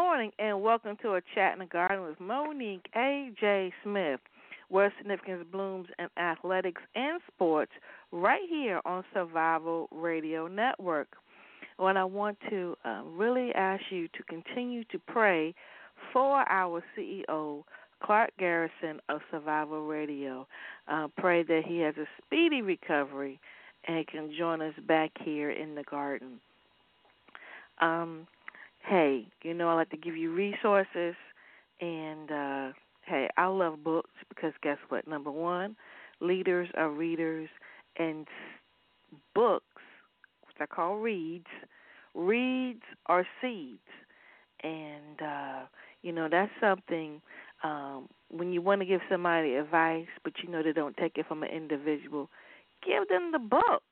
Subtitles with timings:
[0.00, 3.72] Morning and welcome to a chat in the garden with Monique A.J.
[3.82, 4.20] Smith,
[4.68, 7.72] where significance blooms in athletics and sports,
[8.12, 11.08] right here on Survival Radio Network.
[11.80, 15.52] And I want to uh, really ask you to continue to pray
[16.12, 17.64] for our CEO,
[18.00, 20.46] Clark Garrison of Survival Radio.
[20.86, 23.40] Uh, pray that he has a speedy recovery
[23.88, 26.38] and can join us back here in the garden.
[27.80, 28.28] Um,
[28.88, 31.14] hey, you know, I like to give you resources,
[31.80, 32.72] and uh,
[33.04, 35.06] hey, I love books because guess what?
[35.06, 35.76] Number one,
[36.20, 37.48] leaders are readers,
[37.98, 38.26] and
[39.34, 39.64] books,
[40.46, 41.46] which I call reads,
[42.14, 43.78] reads are seeds,
[44.62, 45.60] and uh,
[46.02, 47.20] you know that's something.
[47.64, 51.26] Um, when you want to give somebody advice, but you know they don't take it
[51.26, 52.30] from an individual,
[52.86, 53.82] give them the book.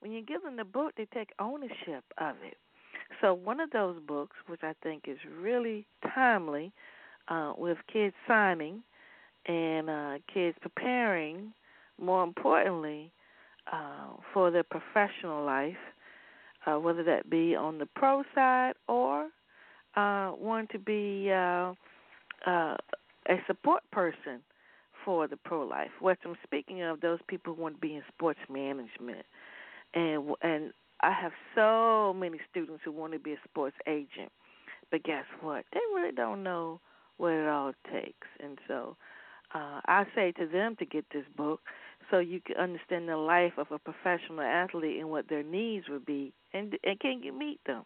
[0.00, 2.56] When you give them the book, they take ownership of it.
[3.20, 6.72] So one of those books, which I think is really timely,
[7.28, 8.82] uh, with kids signing
[9.46, 11.52] and uh, kids preparing,
[12.00, 13.10] more importantly,
[13.72, 15.76] uh, for their professional life,
[16.66, 19.28] uh, whether that be on the pro side or
[19.96, 21.72] uh, want to be uh,
[22.46, 22.76] uh,
[23.28, 24.40] a support person
[25.04, 25.90] for the pro life.
[26.00, 29.24] What I'm speaking of, those people who want to be in sports management,
[29.94, 30.72] and and
[31.04, 34.32] I have so many students who want to be a sports agent,
[34.90, 35.66] but guess what?
[35.74, 36.80] They really don't know
[37.18, 38.96] what it all takes, and so
[39.54, 41.60] uh, I say to them to get this book
[42.10, 46.06] so you can understand the life of a professional athlete and what their needs would
[46.06, 47.84] be, and and can you meet them?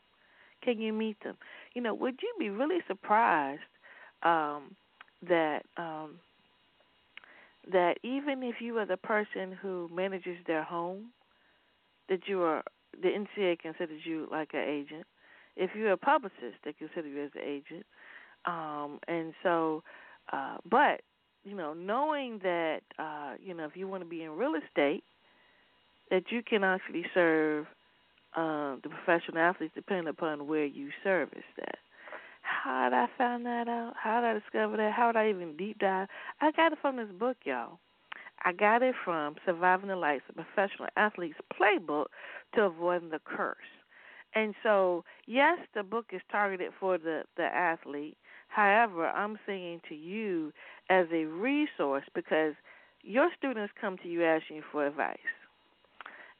[0.62, 1.36] Can you meet them?
[1.74, 3.62] You know, would you be really surprised
[4.22, 4.76] um,
[5.28, 6.20] that um,
[7.72, 11.06] that even if you are the person who manages their home,
[12.08, 12.62] that you are
[12.92, 15.06] the NCAA considers you like an agent.
[15.56, 17.86] If you're a publicist, they consider you as an agent.
[18.46, 19.82] Um, and so,
[20.32, 21.02] uh, but
[21.44, 25.04] you know, knowing that uh, you know if you want to be in real estate,
[26.10, 27.66] that you can actually serve
[28.36, 31.78] uh, the professional athletes depending upon where you service that.
[32.42, 33.94] How did I find that out?
[34.02, 34.92] How did I discover that?
[34.92, 36.08] How did I even deep dive?
[36.40, 37.78] I got it from this book, y'all.
[38.44, 42.06] I got it from Surviving the Lights, a professional athlete's playbook
[42.54, 43.56] to avoiding the curse.
[44.34, 48.16] And so, yes, the book is targeted for the, the athlete.
[48.48, 50.52] However, I'm saying to you
[50.90, 52.54] as a resource because
[53.02, 55.16] your students come to you asking for advice.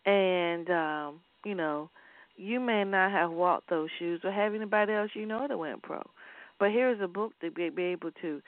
[0.06, 1.90] And, um, you know,
[2.36, 5.82] you may not have walked those shoes or have anybody else you know that went
[5.82, 6.02] pro.
[6.58, 8.40] But here's a book to be, be able to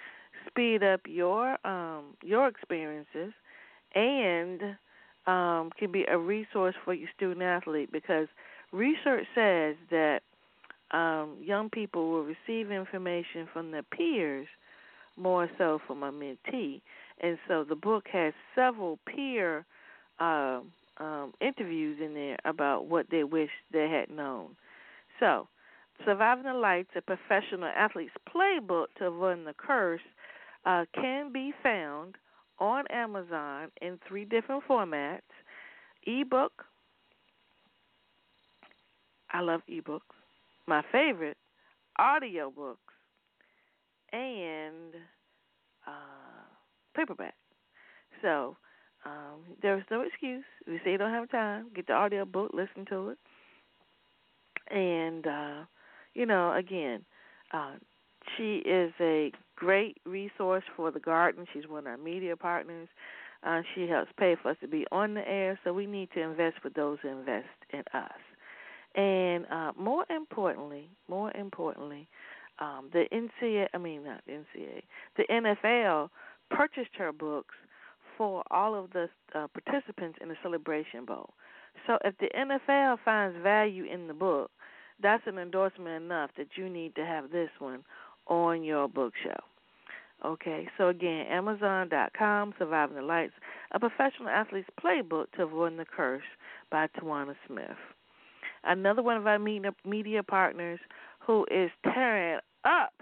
[0.48, 3.32] speed up your um, your experiences
[3.94, 4.60] and
[5.26, 8.28] um, can be a resource for your student athlete because
[8.72, 10.20] research says that
[10.92, 14.46] um, young people will receive information from their peers
[15.16, 16.80] more so from a mentee.
[17.20, 19.64] And so the book has several peer
[20.18, 20.60] uh,
[20.98, 24.56] um, interviews in there about what they wish they had known.
[25.18, 25.48] So,
[26.04, 30.00] Surviving the Lights, a professional athlete's playbook to avoid the curse,
[30.64, 32.16] uh, can be found
[32.58, 35.20] on Amazon in three different formats
[36.06, 36.64] ebook.
[39.32, 40.00] I love ebooks.
[40.66, 41.36] My favorite,
[41.98, 42.80] audio books,
[44.12, 44.94] and
[45.86, 46.44] uh,
[46.94, 47.34] paperback.
[48.22, 48.56] So
[49.04, 50.44] um, there's no excuse.
[50.66, 53.18] If you say you don't have time, get the audio book, listen to it.
[54.70, 55.64] And, uh,
[56.14, 57.04] you know, again,
[57.52, 57.72] uh,
[58.36, 61.46] she is a great resource for the garden.
[61.52, 62.88] She's one of our media partners.
[63.42, 66.20] Uh, she helps pay for us to be on the air, so we need to
[66.20, 68.12] invest for those who invest in us.
[68.94, 72.08] And uh, more importantly, more importantly,
[72.58, 74.82] um, the NCAA, I mean not NCAA,
[75.16, 76.10] the NFL
[76.50, 77.54] purchased her books
[78.18, 81.30] for all of the uh, participants in the Celebration Bowl.
[81.86, 84.50] So if the NFL finds value in the book,
[85.02, 87.84] that's an endorsement enough that you need to have this one
[88.30, 89.44] on your bookshelf.
[90.24, 93.32] Okay, so again, Amazon.com, Surviving the Lights,
[93.72, 96.22] a professional athlete's playbook to avoid the curse
[96.70, 97.76] by Tawana Smith.
[98.64, 100.78] Another one of our media partners
[101.20, 102.92] who is tearing up.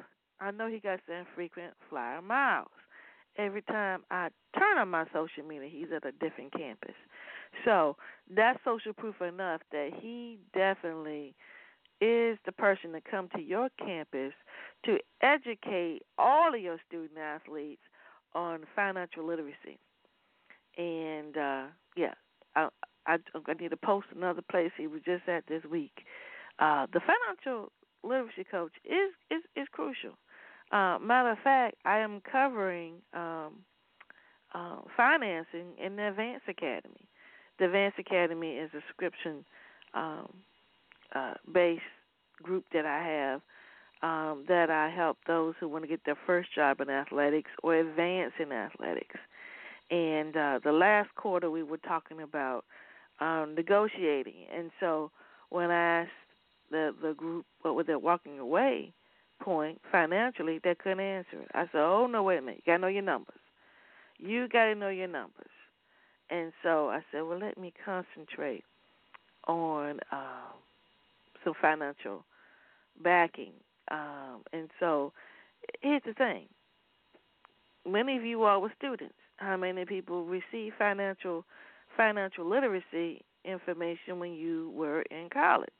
[0.41, 2.69] I know he got some frequent flyer miles.
[3.37, 6.95] Every time I turn on my social media, he's at a different campus.
[7.65, 7.97] So
[8.35, 11.35] that's social proof enough that he definitely
[12.01, 14.33] is the person to come to your campus
[14.85, 17.83] to educate all of your student athletes
[18.35, 19.79] on financial literacy.
[20.77, 21.65] And uh,
[21.97, 22.15] yeah,
[22.55, 22.69] I,
[23.07, 26.05] I, I need to post another place he was just at this week.
[26.59, 27.73] Uh, the financial
[28.05, 30.17] literacy coach is is is crucial.
[30.71, 33.65] Uh, matter of fact, I am covering um,
[34.55, 37.09] uh, financing in the Advanced Academy.
[37.59, 39.45] The Advanced Academy is a subscription
[39.95, 40.29] um,
[41.15, 41.35] uh,
[42.43, 43.41] group that I have
[44.03, 47.75] um, that I help those who want to get their first job in athletics or
[47.75, 49.17] advance in athletics.
[49.91, 52.65] And uh, the last quarter, we were talking about
[53.21, 54.47] um, negotiating.
[54.55, 55.11] And so
[55.51, 56.11] when I asked
[56.71, 58.93] the the group what was their walking away
[59.41, 61.51] point financially, they couldn't answer it.
[61.55, 62.63] I said, "Oh no, wait a minute.
[62.67, 63.41] You gotta know your numbers.
[64.19, 65.51] You gotta know your numbers."
[66.31, 68.65] And so I said, "Well, let me concentrate
[69.47, 70.53] on uh,
[71.45, 72.25] some financial
[73.03, 73.53] backing."
[73.91, 75.13] Um, and so
[75.81, 76.47] here's the thing:
[77.87, 79.15] many of you all were students.
[79.37, 81.45] How many people received financial
[81.97, 85.71] financial literacy information when you were in college?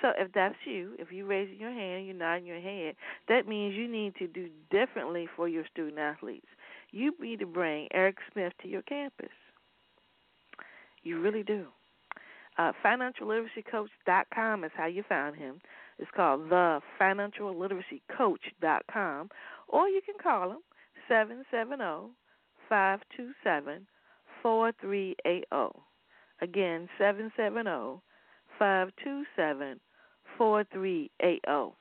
[0.00, 2.94] So if that's you, if you raising your hand, you're nodding your head,
[3.28, 6.46] that means you need to do differently for your student athletes.
[6.90, 9.28] You need to bring Eric Smith to your campus.
[11.02, 11.66] You really do.
[12.58, 15.60] Uh, FinancialLiteracyCoach.com is how you found him.
[15.98, 19.30] It's called the FinancialLiteracyCoach.com,
[19.68, 20.58] or you can call him
[21.08, 22.10] seven seven zero
[22.68, 23.86] five two seven
[24.42, 25.82] four three eight zero.
[26.40, 28.02] Again, seven seven zero
[28.58, 29.80] five two seven
[30.36, 31.74] four three eight zero.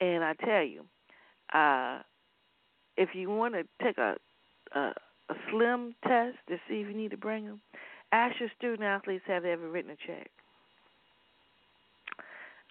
[0.00, 0.84] And I tell you,
[1.52, 2.00] uh,
[2.96, 4.16] if you want to take a,
[4.74, 4.92] a
[5.30, 7.60] a slim test to see if you need to bring them,
[8.12, 10.30] ask your student athletes have they ever written a check.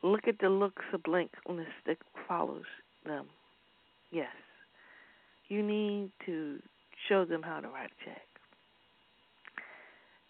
[0.04, 2.66] Look at the looks of blank when the stick follows
[3.06, 3.26] them.
[4.12, 4.28] Yes,
[5.48, 6.60] you need to
[7.10, 8.22] show them how to write a check.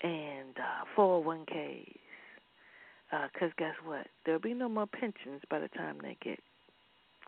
[0.02, 1.86] And uh, 401ks,
[3.34, 4.08] because uh, guess what?
[4.26, 6.40] There'll be no more pensions by the time they get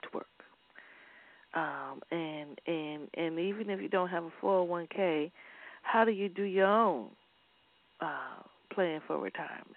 [0.03, 0.25] to work.
[1.55, 5.31] Um, and and and even if you don't have a 401k,
[5.81, 7.07] how do you do your own
[8.01, 8.43] uh,
[8.73, 9.75] plan for retirement?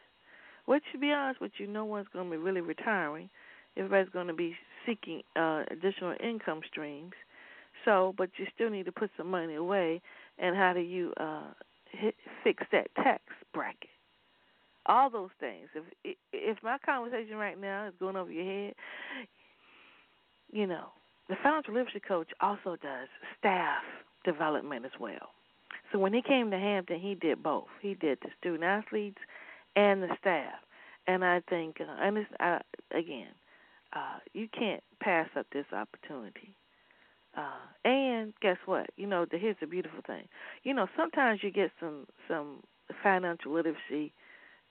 [0.66, 3.28] Which, to be honest with you, no one's going to be really retiring.
[3.76, 4.54] Everybody's going to be
[4.86, 7.12] seeking uh, additional income streams.
[7.84, 10.00] So, but you still need to put some money away.
[10.38, 11.50] And how do you uh,
[11.90, 12.14] hit,
[12.44, 13.22] fix that tax
[13.52, 13.90] bracket?
[14.86, 15.68] All those things.
[16.04, 18.75] If if my conversation right now is going over your head,
[20.50, 20.86] you know,
[21.28, 23.08] the financial literacy coach also does
[23.38, 23.82] staff
[24.25, 25.30] development as well.
[25.92, 27.68] So when he came to Hampton, he did both.
[27.80, 29.18] He did the student athletes
[29.76, 30.54] and the staff.
[31.06, 32.60] And I think, uh, and it's, uh,
[32.92, 33.28] again,
[33.92, 36.54] uh, you can't pass up this opportunity.
[37.36, 38.90] Uh, and guess what?
[38.96, 40.24] You know, the, here's the beautiful thing.
[40.64, 42.62] You know, sometimes you get some some
[43.02, 44.12] financial literacy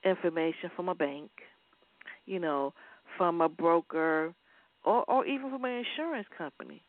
[0.03, 1.31] information from a bank,
[2.25, 2.73] you know,
[3.17, 4.33] from a broker,
[4.83, 6.83] or or even from an insurance company.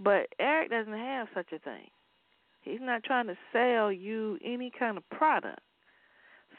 [0.00, 1.90] But Eric doesn't have such a thing.
[2.64, 5.60] He's not trying to sell you any kind of product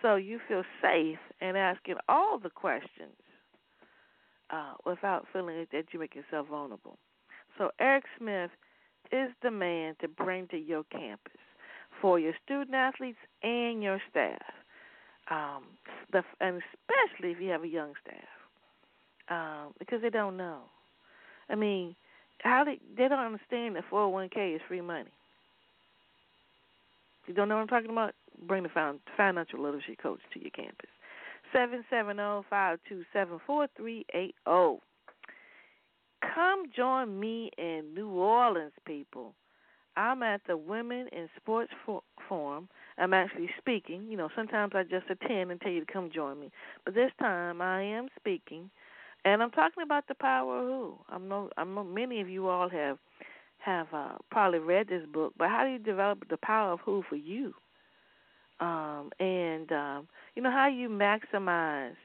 [0.02, 3.16] so you feel safe in asking all the questions
[4.52, 6.98] uh, without feeling that you make yourself vulnerable.
[7.58, 8.52] So Eric Smith
[9.12, 11.40] is the man to bring to your campus
[12.02, 14.42] for your student athletes and your staff,
[15.32, 15.64] um,
[16.12, 18.28] the, and especially if you have a young staff,
[19.30, 20.62] um, because they don't know.
[21.50, 21.96] I mean,
[22.40, 25.12] how they they don't understand that 401k is free money.
[27.28, 28.14] You don't know what I'm talking about?
[28.48, 30.90] Bring the financial literacy coach to your campus.
[31.54, 34.80] Seven seven zero oh five two seven four three eight zero.
[36.34, 39.34] Come join me in New Orleans, people.
[39.98, 41.72] I'm at the Women in Sports
[42.28, 42.68] Forum.
[42.98, 44.08] I'm actually speaking.
[44.10, 46.52] You know, sometimes I just attend and tell you to come join me,
[46.84, 48.70] but this time I am speaking,
[49.24, 50.96] and I'm talking about the power of who.
[51.10, 52.98] I'm no, I'm no, many of you all have
[53.66, 57.04] have uh, probably read this book, but how do you develop the power of who
[57.10, 57.54] for you?
[58.60, 61.96] Um, and um, you know how you maximize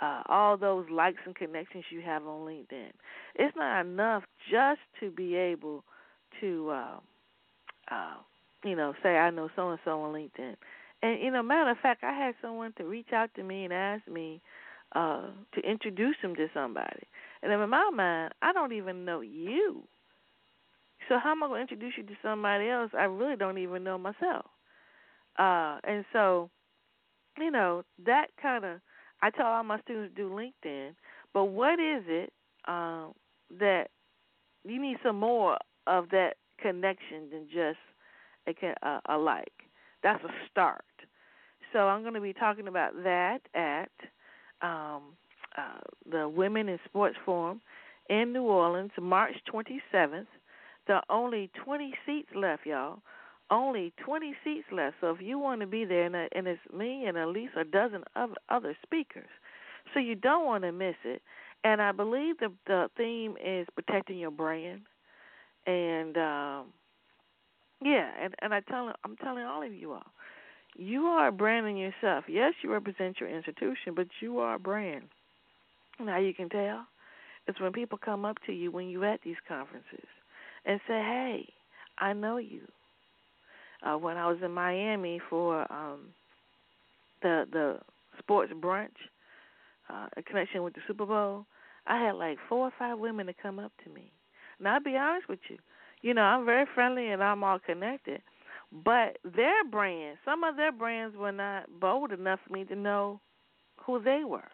[0.00, 2.90] uh, all those likes and connections you have on LinkedIn.
[3.34, 5.84] It's not enough just to be able
[6.40, 6.96] to, uh,
[7.90, 8.14] uh,
[8.64, 10.56] you know, say I know so and so on LinkedIn.
[11.02, 13.72] And you know, matter of fact, I had someone to reach out to me and
[13.72, 14.42] ask me
[14.94, 17.04] uh, to introduce him to somebody.
[17.42, 19.84] And in my mind, I don't even know you.
[21.08, 23.84] So how am I going to introduce you to somebody else I really don't even
[23.84, 24.46] know myself?
[25.38, 26.50] Uh, and so,
[27.38, 28.80] you know, that kind of
[29.22, 30.90] I tell all my students do LinkedIn,
[31.32, 32.32] but what is it
[32.66, 33.12] um,
[33.58, 33.88] that
[34.64, 37.78] you need some more of that connection than just
[38.46, 39.52] a, a, a like?
[40.02, 40.84] That's a start.
[41.72, 43.90] So I'm going to be talking about that at
[44.62, 45.02] um,
[45.56, 47.60] uh, the Women in Sports Forum
[48.08, 50.26] in New Orleans, March 27th.
[50.86, 53.00] There are only 20 seats left, y'all.
[53.50, 54.96] Only 20 seats left.
[55.00, 57.52] So if you want to be there, and, uh, and it's me and at least
[57.56, 59.28] a dozen of other speakers,
[59.94, 61.22] so you don't want to miss it.
[61.64, 64.82] And I believe the the theme is protecting your brand,
[65.66, 66.66] and um,
[67.82, 70.06] yeah, and and I tell I'm telling all of you all,
[70.76, 72.24] you are branding yourself.
[72.28, 75.04] Yes, you represent your institution, but you are a brand.
[75.98, 76.86] Now you can tell
[77.48, 80.06] it's when people come up to you when you're at these conferences
[80.66, 81.48] and say, "Hey,
[81.98, 82.62] I know you."
[83.82, 86.12] Uh, when I was in Miami for um,
[87.22, 87.78] the the
[88.18, 88.96] sports brunch,
[89.88, 91.46] uh, a connection with the Super Bowl,
[91.86, 94.10] I had like four or five women to come up to me.
[94.60, 95.58] Now I'll be honest with you,
[96.02, 98.22] you know I'm very friendly and I'm all connected,
[98.72, 103.20] but their brands, some of their brands were not bold enough for me to know
[103.84, 104.50] who they were.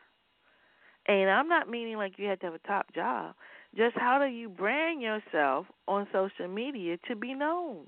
[1.06, 3.34] And I'm not meaning like you had to have a top job.
[3.76, 7.86] Just how do you brand yourself on social media to be known?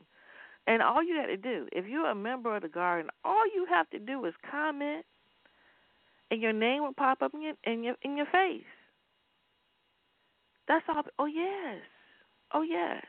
[0.66, 3.66] And all you have to do, if you're a member of the garden, all you
[3.68, 5.04] have to do is comment,
[6.30, 8.64] and your name will pop up in your in your in your face.
[10.66, 11.02] That's all.
[11.18, 11.82] Oh yes,
[12.54, 13.04] oh yes.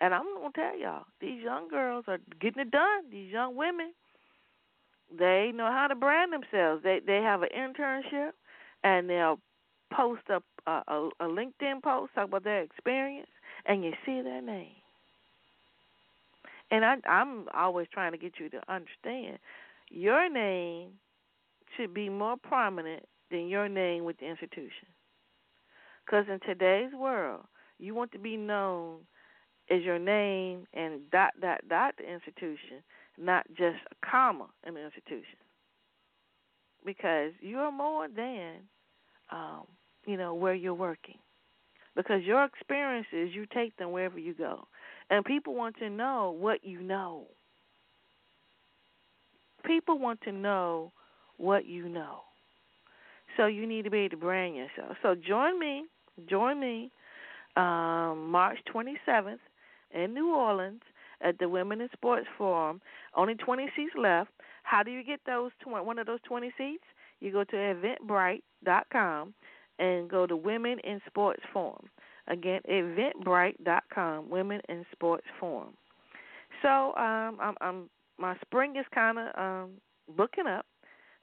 [0.00, 3.10] And I'm gonna tell y'all, these young girls are getting it done.
[3.10, 3.92] These young women,
[5.10, 6.84] they know how to brand themselves.
[6.84, 8.30] They they have an internship
[8.84, 9.40] and they'll
[9.96, 13.28] post a, a, a LinkedIn post about their experience,
[13.66, 14.72] and you see their name.
[16.70, 19.38] And I, I'm always trying to get you to understand
[19.90, 20.90] your name
[21.76, 24.88] should be more prominent than your name with the institution.
[26.04, 27.42] Because in today's world,
[27.78, 28.98] you want to be known
[29.70, 32.82] as your name and dot dot dot the institution,
[33.18, 35.38] not just a comma in the institution.
[36.84, 38.56] Because you are more than
[39.32, 39.66] um,
[40.06, 41.16] you know, where you're working.
[41.96, 44.66] Because your experiences, you take them wherever you go.
[45.10, 47.26] And people want to know what you know.
[49.64, 50.92] People want to know
[51.36, 52.20] what you know.
[53.36, 54.96] So you need to be able to brand yourself.
[55.02, 55.84] So join me,
[56.28, 56.90] join me
[57.56, 59.38] um, March 27th
[59.92, 60.82] in New Orleans
[61.20, 62.80] at the Women in Sports Forum.
[63.16, 64.30] Only 20 seats left.
[64.64, 66.84] How do you get those 20, one of those 20 seats?
[67.24, 69.34] you go to eventbrite.com
[69.78, 71.88] and go to Women in Sports Forum.
[72.28, 75.74] Again, eventbrite.com, Women in Sports Forum.
[76.62, 79.70] So um, I'm, I'm my spring is kind of um,
[80.16, 80.66] booking up.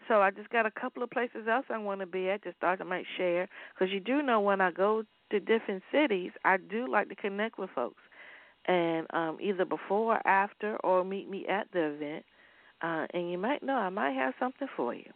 [0.08, 2.44] So I just got a couple of places else I want to be at.
[2.44, 6.32] Just thought I might share because you do know when I go to different cities,
[6.44, 8.02] I do like to connect with folks,
[8.68, 12.26] and um, either before or after, or meet me at the event.
[12.82, 15.12] Uh, and you might know I might have something for you.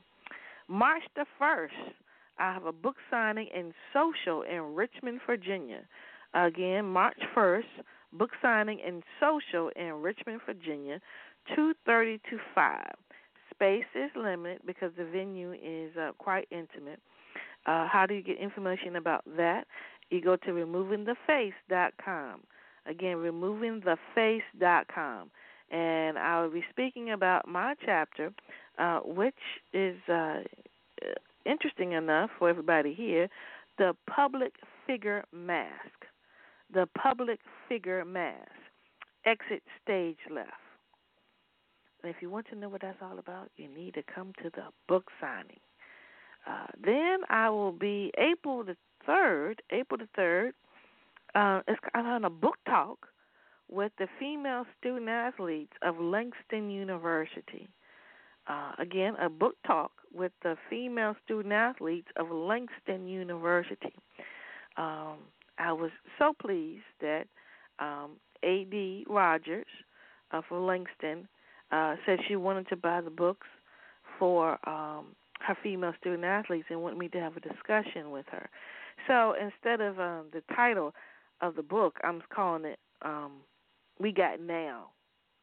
[0.68, 1.70] March the 1st,
[2.38, 5.82] I have a book signing and Social in Richmond, Virginia.
[6.34, 7.64] Again, March 1st,
[8.14, 11.02] book signing and Social in Richmond, Virginia,
[11.56, 12.94] 2:30 to 5.
[13.52, 17.00] Space is limited because the venue is uh, quite intimate.
[17.66, 19.66] Uh, how do you get information about that?
[20.10, 22.42] You go to removingtheface.com.
[22.86, 25.32] Again, removingtheface.com.
[25.72, 28.32] And I will be speaking about my chapter
[28.78, 29.34] uh, which
[29.74, 30.42] is uh,
[31.46, 33.30] interesting enough for everybody here,
[33.78, 34.56] the public
[34.88, 36.06] figure mask.
[36.74, 38.52] The public figure mask.
[39.26, 40.52] Exit stage left.
[42.04, 44.50] And if you want to know what that's all about, you need to come to
[44.52, 45.60] the book signing.
[46.48, 49.62] Uh, then I will be April the third.
[49.72, 50.54] April the third.
[51.34, 53.08] Uh, it's I'm on a book talk
[53.70, 57.68] with the female student athletes of Langston University.
[58.48, 63.94] Uh, again, a book talk with the female student athletes of Langston University.
[64.78, 65.18] Um,
[65.58, 67.26] I was so pleased that
[67.80, 68.12] um,
[68.44, 69.06] A.D.
[69.10, 69.66] Rogers
[70.32, 71.28] uh, for Langston
[71.72, 73.48] uh, said she wanted to buy the books
[74.20, 75.08] for um,
[75.40, 78.50] her female student athletes and wanted me to have a discussion with her.
[79.08, 80.94] So instead of um, the title
[81.42, 83.34] of the book, I'm calling it um,
[84.00, 84.88] "We Got Now,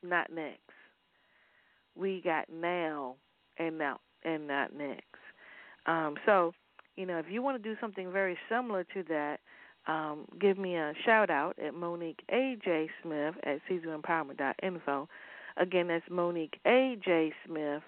[0.03, 0.61] Not Next."
[1.97, 3.17] We got now
[3.59, 5.05] and now and not next.
[5.87, 6.53] Um, so,
[6.97, 9.41] you know, if you want to do something very similar to that,
[9.87, 12.89] um, give me a shout out at Monique A.J.
[13.03, 15.09] Smith at CaesarEmpowerment.info.
[15.57, 17.33] Again, that's Monique A.J.
[17.47, 17.83] Smith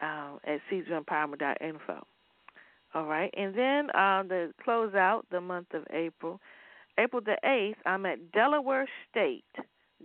[0.00, 2.06] uh, at CaesarEmpowerment.info.
[2.94, 6.40] All right, and then uh, to close out the month of April,
[6.98, 9.44] April the 8th, I'm at Delaware State,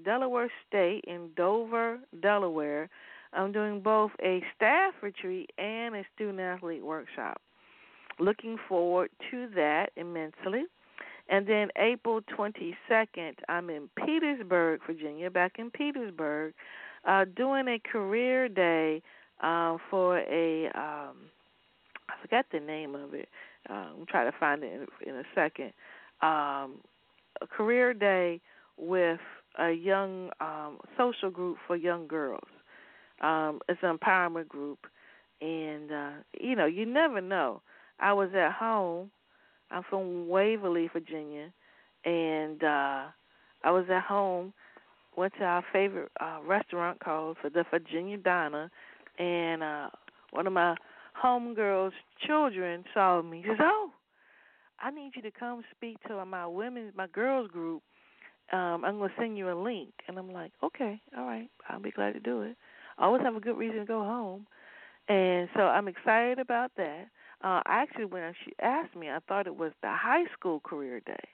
[0.04, 2.90] Delaware State in Dover, Delaware
[3.36, 7.42] I'm doing both a staff retreat and a student athlete workshop.
[8.20, 10.66] looking forward to that immensely.
[11.30, 16.54] And then April 22nd, I'm in Petersburg, Virginia, back in Petersburg,
[17.08, 19.02] uh, doing a career day
[19.42, 21.16] uh, for a, um,
[22.08, 23.30] I forgot the name of it.
[23.70, 25.74] Uh, I'm trying to find it in, in a second.
[26.22, 26.82] Um,
[27.42, 28.42] a career day
[28.78, 29.20] with
[29.58, 32.48] a young um, social group for young girls.
[33.24, 34.80] Um, it's an empowerment group,
[35.42, 37.62] and uh, you know, you never know.
[38.00, 39.10] I was at home
[39.74, 41.52] I'm from Waverly, Virginia,
[42.06, 43.06] and uh
[43.66, 44.54] I was at home.
[45.16, 48.70] Went to our favorite uh restaurant called for the Virginia Diner,
[49.18, 49.90] and uh
[50.32, 50.76] one of my
[51.22, 51.92] homegirls'
[52.26, 53.42] children saw me.
[53.44, 53.92] He says, "Oh,
[54.80, 57.82] I need you to come speak to my women's, my girls group.
[58.52, 61.92] Um, I'm gonna send you a link." And I'm like, "Okay, all right, I'll be
[61.92, 62.58] glad to do it.
[62.98, 64.48] Always have a good reason to go home."
[65.08, 67.08] And so I'm excited about that.
[67.44, 71.28] Uh, actually, when she asked me, I thought it was the high school career day,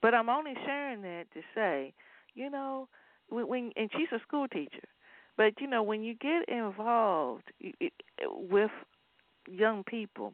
[0.00, 1.92] but I'm only sharing that to say,
[2.34, 2.88] you know,
[3.28, 4.88] when, when and she's a school teacher,
[5.36, 7.44] but you know, when you get involved
[8.26, 8.70] with
[9.46, 10.32] young people,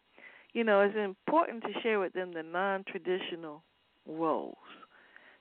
[0.52, 3.62] you know, it's important to share with them the non-traditional
[4.06, 4.56] roles.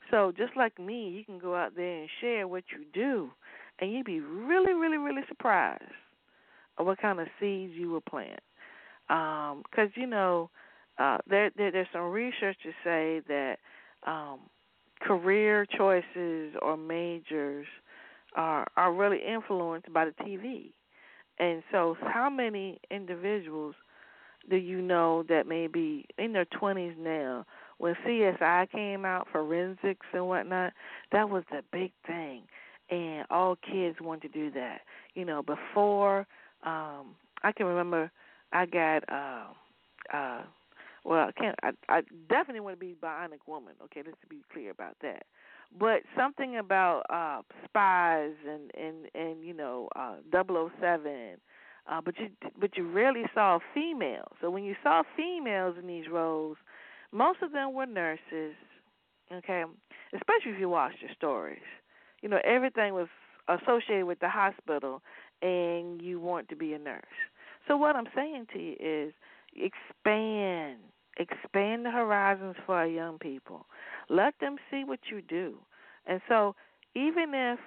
[0.10, 3.30] So just like me, you can go out there and share what you do,
[3.80, 5.84] and you'd be really, really, really surprised
[6.78, 8.40] of what kind of seeds you will plant.
[9.08, 10.50] Because um, you know
[11.00, 13.58] uh, there, there there's some research to say that
[14.06, 14.40] um,
[15.02, 17.68] career choices or majors
[18.36, 20.72] are are really influenced by the TV,
[21.40, 23.76] and so how many individuals
[24.50, 27.46] do you know that may be in their twenties now?
[27.78, 30.74] When CSI came out, forensics and whatnot,
[31.12, 32.42] that was the big thing,
[32.90, 34.82] and all kids wanted to do that.
[35.14, 36.20] You know, before
[36.64, 38.12] um, I can remember
[38.54, 39.46] I got uh
[40.14, 40.42] uh
[41.04, 44.72] well, I can't I I definitely want to be bionic woman, okay, let's be clear
[44.72, 45.24] about that.
[45.78, 51.38] But something about uh spies and and and you know, uh 007
[51.90, 54.32] uh but you but you rarely saw females.
[54.42, 56.58] So when you saw females in these roles,
[57.12, 58.56] most of them were nurses,
[59.32, 59.64] okay?
[60.14, 61.60] Especially if you watched the stories.
[62.22, 63.08] You know, everything was
[63.48, 65.02] associated with the hospital
[65.42, 67.04] and you want to be a nurse.
[67.68, 69.14] So what I'm saying to you is
[69.56, 70.78] expand,
[71.18, 73.66] expand the horizons for our young people.
[74.10, 75.58] Let them see what you do.
[76.06, 76.56] And so
[76.96, 77.60] even if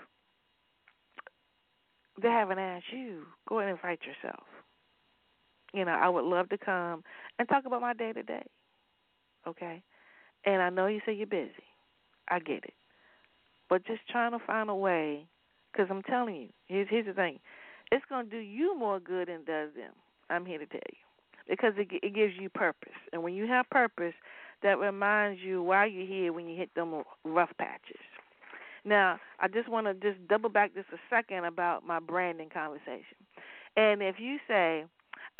[2.20, 4.44] they haven't asked you, go and invite yourself.
[5.72, 7.04] You know, I would love to come
[7.38, 8.44] and talk about my day to day.
[9.46, 9.82] Okay?
[10.44, 11.52] And I know you say you're busy.
[12.28, 12.74] I get it.
[13.70, 15.24] But just trying to find a way,
[15.72, 17.38] because I'm telling you, here's, here's the thing
[17.90, 19.92] it's going to do you more good than does them.
[20.28, 20.98] I'm here to tell you
[21.48, 24.14] because it it gives you purpose, and when you have purpose,
[24.62, 28.00] that reminds you why you're here when you hit them rough patches.
[28.84, 33.16] Now, I just want to just double back just a second about my branding conversation.
[33.76, 34.84] And if you say,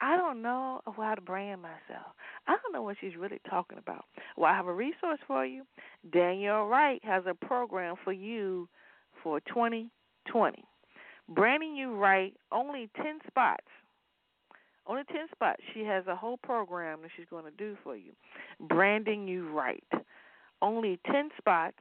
[0.00, 2.14] I don't know how to brand myself.
[2.48, 4.04] I don't know what she's really talking about.
[4.36, 5.64] Well, I have a resource for you.
[6.10, 8.68] Danielle Wright has a program for you
[9.22, 10.64] for 2020.
[11.28, 13.66] Branding you right, only 10 spots.
[14.86, 15.60] Only 10 spots.
[15.74, 18.12] She has a whole program that she's going to do for you.
[18.58, 19.84] Branding you right.
[20.62, 21.76] Only 10 spots.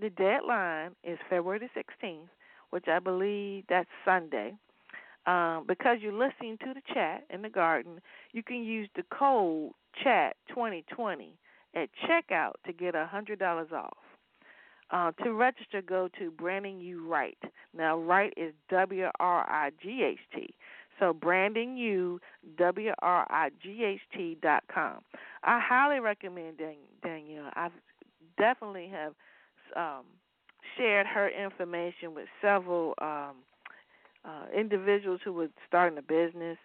[0.00, 2.28] The deadline is February the 16th,
[2.70, 4.54] which I believe that's Sunday.
[5.28, 8.00] Um, because you're listening to the chat in the garden,
[8.32, 11.32] you can use the code CHAT2020
[11.74, 13.92] at checkout to get a $100 off.
[14.90, 17.36] Uh, to register, go to Branding You Right.
[17.76, 20.54] Now, Right is W R I G H T.
[20.98, 22.20] So, Branding You,
[22.56, 25.02] W R I G H T dot com.
[25.44, 26.56] I highly recommend
[27.02, 27.50] Danielle.
[27.54, 27.68] I
[28.38, 29.12] definitely have
[29.76, 30.06] um,
[30.78, 33.36] shared her information with several um,
[34.28, 36.58] uh, individuals who were starting a business.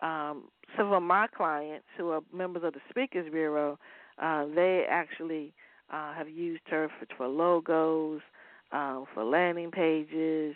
[0.00, 0.44] Um,
[0.76, 3.78] some of my clients who are members of the Speakers Bureau,
[4.22, 5.52] uh, they actually
[5.92, 8.20] uh, have used her for, for logos,
[8.72, 10.54] uh, for landing pages,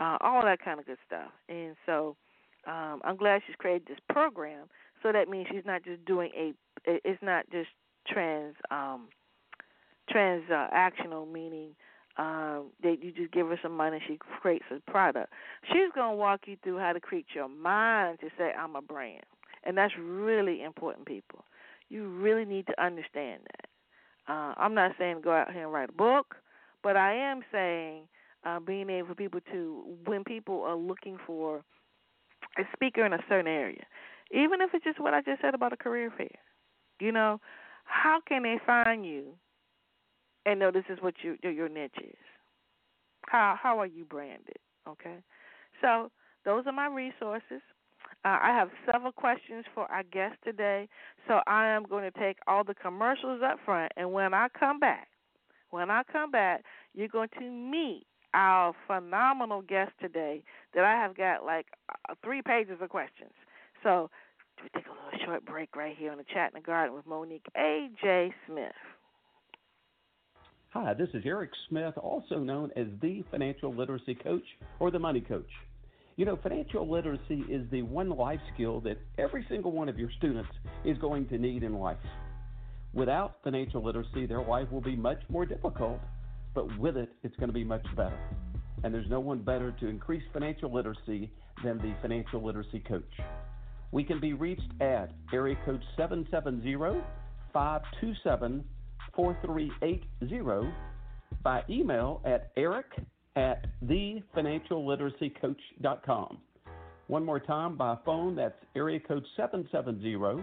[0.00, 1.30] uh, all that kind of good stuff.
[1.48, 2.16] And so
[2.66, 4.66] um, I'm glad she's created this program.
[5.02, 6.52] So that means she's not just doing a.
[6.84, 7.68] It's not just
[8.06, 9.08] trans um,
[10.12, 11.70] transactional, meaning
[12.18, 15.32] um, that you just give her some money, she creates a product.
[15.68, 19.24] She's gonna walk you through how to create your mind to say I'm a brand,
[19.64, 21.44] and that's really important, people.
[21.88, 24.32] You really need to understand that.
[24.32, 26.36] Uh, I'm not saying go out here and write a book,
[26.82, 28.02] but I am saying
[28.44, 31.64] uh, being able for people to, when people are looking for
[32.58, 33.84] a speaker in a certain area,
[34.32, 36.38] even if it's just what I just said about a career fair.
[36.98, 37.40] You know,
[37.84, 39.34] how can they find you
[40.46, 42.16] and know this is what you, your niche is?
[43.26, 44.56] How how are you branded?
[44.88, 45.16] Okay,
[45.82, 46.10] so
[46.44, 47.60] those are my resources.
[48.24, 50.88] Uh, I have several questions for our guest today,
[51.26, 54.78] so I am going to take all the commercials up front, and when I come
[54.78, 55.08] back,
[55.70, 56.62] when I come back,
[56.94, 60.42] you're going to meet our phenomenal guest today
[60.74, 61.66] that I have got like
[62.08, 63.32] uh, three pages of questions.
[63.82, 64.10] So
[64.62, 67.06] we take a little short break right here on the Chat in the Garden with
[67.06, 68.32] Monique A.J.
[68.46, 68.72] Smith.
[70.78, 74.42] Hi, this is Eric Smith, also known as the Financial Literacy Coach
[74.78, 75.48] or the Money Coach.
[76.16, 80.10] You know, financial literacy is the one life skill that every single one of your
[80.18, 80.50] students
[80.84, 81.96] is going to need in life.
[82.92, 85.98] Without financial literacy, their life will be much more difficult,
[86.54, 88.18] but with it, it's going to be much better.
[88.84, 91.32] And there's no one better to increase financial literacy
[91.64, 93.14] than the Financial Literacy Coach.
[93.92, 97.00] We can be reached at area code 770
[97.54, 98.62] 527
[99.16, 100.72] 4380
[101.42, 102.86] by email at eric
[103.36, 106.38] at thefinancialliteracycoach.com.
[107.08, 110.42] One more time by phone, that's area code 770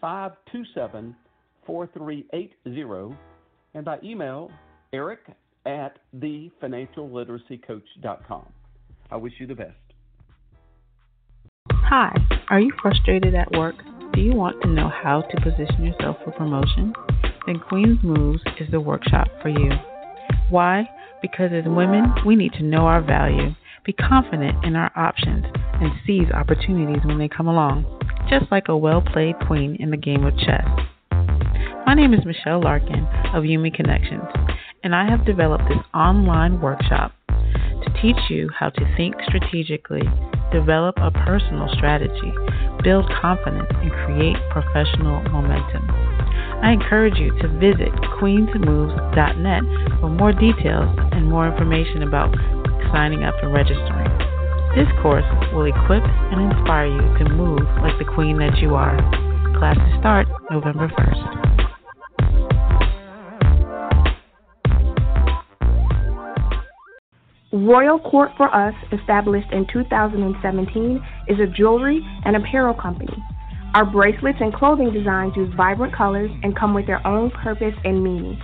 [0.00, 1.14] 527
[1.66, 3.14] 4380,
[3.74, 4.50] and by email,
[4.92, 5.20] eric
[5.66, 8.46] at thefinancialliteracycoach.com.
[9.10, 9.76] I wish you the best.
[11.70, 12.14] Hi,
[12.50, 13.74] are you frustrated at work?
[14.14, 16.94] Do you want to know how to position yourself for promotion?
[17.48, 19.70] Then Queen's Moves is the workshop for you.
[20.50, 20.88] Why?
[21.22, 25.46] Because as women, we need to know our value, be confident in our options,
[25.80, 27.86] and seize opportunities when they come along,
[28.28, 30.66] just like a well played queen in the game of chess.
[31.86, 34.28] My name is Michelle Larkin of Yumi Connections,
[34.84, 40.02] and I have developed this online workshop to teach you how to think strategically,
[40.52, 42.32] develop a personal strategy,
[42.84, 45.97] build confidence, and create professional momentum.
[46.60, 49.62] I encourage you to visit queensmoves.net
[50.00, 52.34] for more details and more information about
[52.90, 54.10] signing up and registering.
[54.74, 58.96] This course will equip and inspire you to move like the queen that you are.
[59.56, 61.44] Classes start November 1st.
[67.52, 73.16] Royal Court for Us, established in 2017, is a jewelry and apparel company
[73.74, 78.02] our bracelets and clothing designs use vibrant colors and come with their own purpose and
[78.02, 78.36] meaning.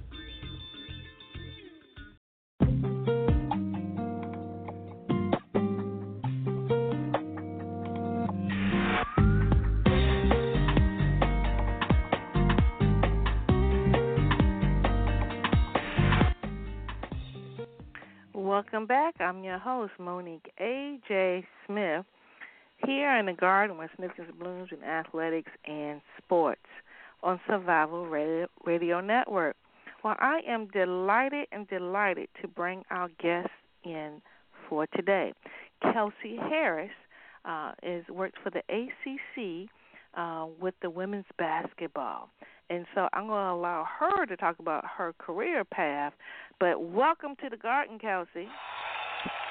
[18.77, 19.15] Welcome back.
[19.19, 21.47] I'm your host, Monique A.J.
[21.65, 22.05] Smith,
[22.85, 26.61] here in the garden with Sniffins Blooms in Athletics and Sports
[27.23, 29.55] on Survival Radio, Network.
[30.03, 33.49] Well, I am delighted and delighted to bring our guest
[33.83, 34.21] in
[34.69, 35.33] for today.
[35.81, 36.91] Kelsey Harris
[37.45, 39.71] uh, is worked for the ACC
[40.15, 42.29] uh, with the women's basketball.
[42.69, 46.13] And so I'm going to allow her to talk about her career path.
[46.59, 48.47] But welcome to the garden, Kelsey.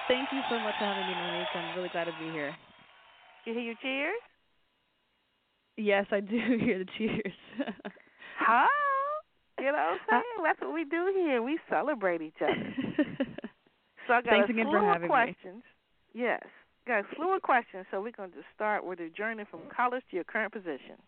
[0.08, 1.48] Thank you so much for having me, Monique.
[1.54, 2.54] I'm really glad to be here.
[3.44, 4.22] Do you hear your cheers?
[5.76, 7.32] Yes, I do hear the cheers.
[8.38, 8.68] How?
[9.58, 10.44] You know what I'm uh, saying?
[10.44, 11.42] That's what we do here.
[11.42, 12.52] We celebrate each other.
[14.06, 15.62] so I got Thanks a again slew for of questions.
[16.12, 16.42] Yes.
[16.86, 20.02] Got a slew of questions, so we're going to start with the journey from college
[20.10, 21.00] to your current position.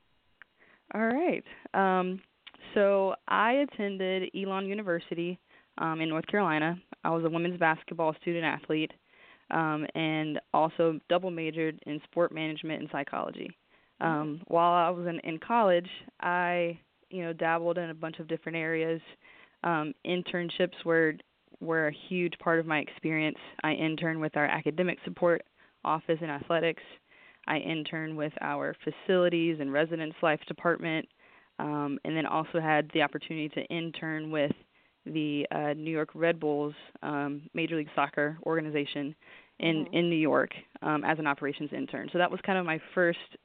[0.95, 1.45] All right.
[1.75, 2.21] Um,
[2.75, 5.39] so I attended Elon University
[5.79, 6.77] um, in North Carolina.
[7.05, 8.93] I was a women's basketball student athlete,
[9.51, 13.51] um, and also double majored in sport management and psychology.
[14.01, 15.89] Um, while I was in, in college,
[16.21, 16.79] I
[17.11, 19.01] you know dabbled in a bunch of different areas.
[19.65, 21.15] Um, internships were
[21.61, 23.39] were a huge part of my experience.
[23.63, 25.43] I interned with our academic support
[25.85, 26.83] office in athletics.
[27.49, 31.09] I interned with our facilities and residence life department,
[31.59, 34.53] um, and then also had the opportunity to intern with
[35.07, 39.15] the uh, New York Red Bulls um, Major League Soccer organization
[39.59, 39.95] in Mhm.
[39.95, 40.51] in New York
[40.83, 42.09] um, as an operations intern.
[42.13, 43.37] So that was kind of my first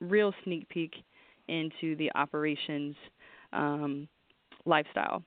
[0.00, 0.94] real sneak peek
[1.48, 2.96] into the operations
[3.52, 4.08] um,
[4.64, 5.22] lifestyle.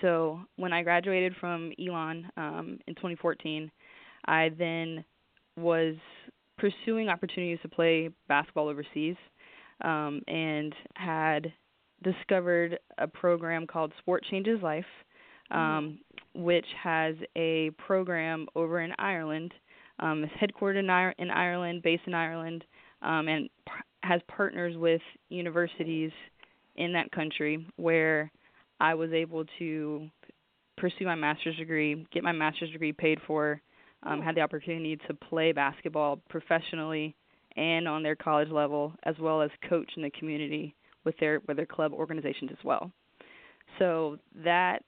[0.00, 3.70] So when I graduated from Elon um, in 2014,
[4.24, 5.04] I then
[5.56, 5.96] was
[6.62, 9.16] pursuing opportunities to play basketball overseas
[9.84, 11.52] um, and had
[12.04, 14.86] discovered a program called Sport Changes Life,
[15.50, 15.98] um,
[16.36, 19.52] which has a program over in Ireland.
[19.98, 22.64] Um, it's headquartered in, Ir- in Ireland, based in Ireland,
[23.02, 26.12] um, and par- has partners with universities
[26.76, 28.30] in that country where
[28.78, 30.08] I was able to
[30.78, 33.60] pursue my master's degree, get my master's degree paid for,
[34.04, 37.14] um, had the opportunity to play basketball professionally
[37.56, 41.56] and on their college level, as well as coach in the community with their with
[41.56, 42.90] their club organizations as well.
[43.78, 44.82] So that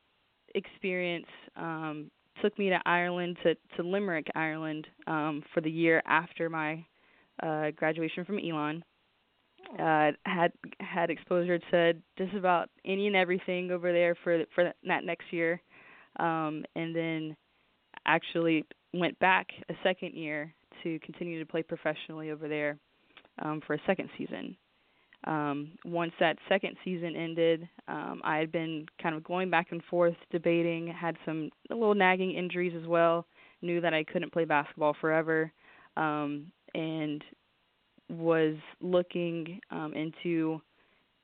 [0.54, 2.10] experience um,
[2.42, 6.84] took me to Ireland to to Limerick, Ireland, um, for the year after my
[7.42, 8.84] uh, graduation from Elon.
[9.78, 15.04] Uh, had had exposure to just about any and everything over there for for that
[15.04, 15.60] next year,
[16.20, 17.36] um, and then
[18.06, 20.52] actually went back a second year
[20.82, 22.78] to continue to play professionally over there
[23.40, 24.56] um, for a second season.
[25.26, 29.82] Um, once that second season ended, um, I had been kind of going back and
[29.84, 33.26] forth, debating, had some little nagging injuries as well,
[33.62, 35.50] knew that I couldn't play basketball forever,
[35.96, 37.24] um, and
[38.10, 40.60] was looking um, into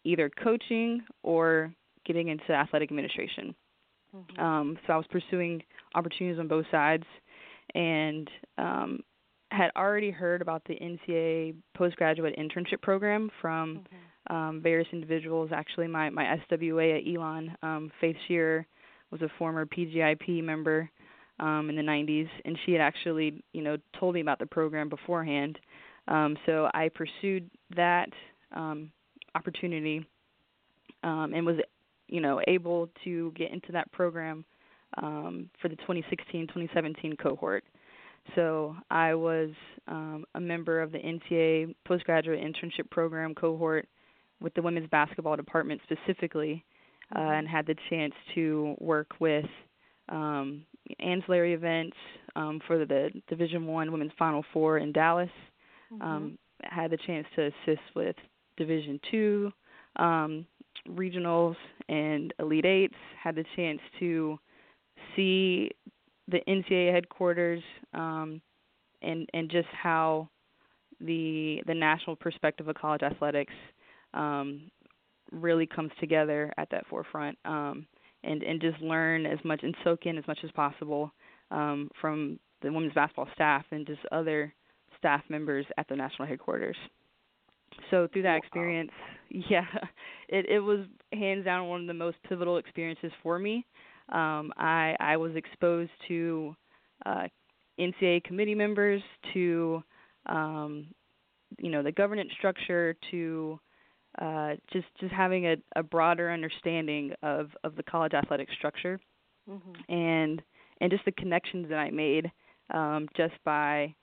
[0.05, 1.75] either coaching or
[2.07, 3.55] getting into athletic administration.
[4.17, 4.43] Mm-hmm.
[4.43, 5.63] Um, so I was pursuing
[5.95, 7.05] opportunities on both sides,
[7.75, 8.29] and
[8.59, 9.01] um,
[9.51, 13.85] had already heard about the NCAA postgraduate internship program from
[14.29, 15.51] um, various individuals.
[15.53, 18.67] Actually, my my SWA at Elon, um, Faith Shearer,
[19.11, 20.89] was a former PGIP member
[21.41, 24.89] um, in the 90s, and she had actually you know told me about the program
[24.89, 25.59] beforehand.
[26.09, 28.09] Um, so I pursued that
[28.53, 28.91] um,
[29.35, 30.07] opportunity
[31.03, 31.57] um, and was
[32.09, 34.45] you know able to get into that program
[35.01, 37.65] um, for the 2016-2017 cohort.
[38.35, 39.51] So I was
[39.89, 43.89] um, a member of the NCAA postgraduate internship program cohort
[44.41, 46.65] with the women's basketball department specifically,
[47.15, 49.47] uh, and had the chance to work with
[50.09, 50.65] um,
[51.01, 51.97] ancillary events
[52.37, 55.31] um, for the Division One Women's Final Four in Dallas.
[56.01, 58.17] Um, had the chance to assist with
[58.57, 59.53] Division Two
[59.97, 60.47] um,
[60.91, 61.57] regionals
[61.89, 62.95] and Elite Eights.
[63.23, 64.39] Had the chance to
[65.17, 65.71] see
[66.29, 67.63] the NCAA headquarters
[67.95, 68.41] um,
[69.03, 70.29] and and just how
[71.01, 73.53] the the national perspective of college athletics
[74.15, 74.71] um,
[75.33, 77.87] really comes together at that forefront um,
[78.25, 81.13] and and just learn as much and soak in as much as possible
[81.51, 84.53] um, from the women's basketball staff and just other
[84.99, 86.77] staff members at the national headquarters.
[87.91, 88.91] So through that experience,
[89.31, 89.67] yeah,
[90.29, 90.81] it it was
[91.13, 93.67] hands down one of the most pivotal experiences for me.
[94.11, 96.55] Um, I I was exposed to
[97.07, 97.27] uh,
[97.79, 99.03] NCAA committee members,
[99.35, 99.83] to
[100.27, 100.87] um,
[101.59, 103.59] you know the governance structure, to
[104.21, 109.01] uh, just just having a, a broader understanding of of the college athletic structure,
[109.49, 109.81] Mm-hmm.
[109.89, 110.43] and
[110.81, 112.31] and just the connections that I made
[112.73, 113.95] um, just by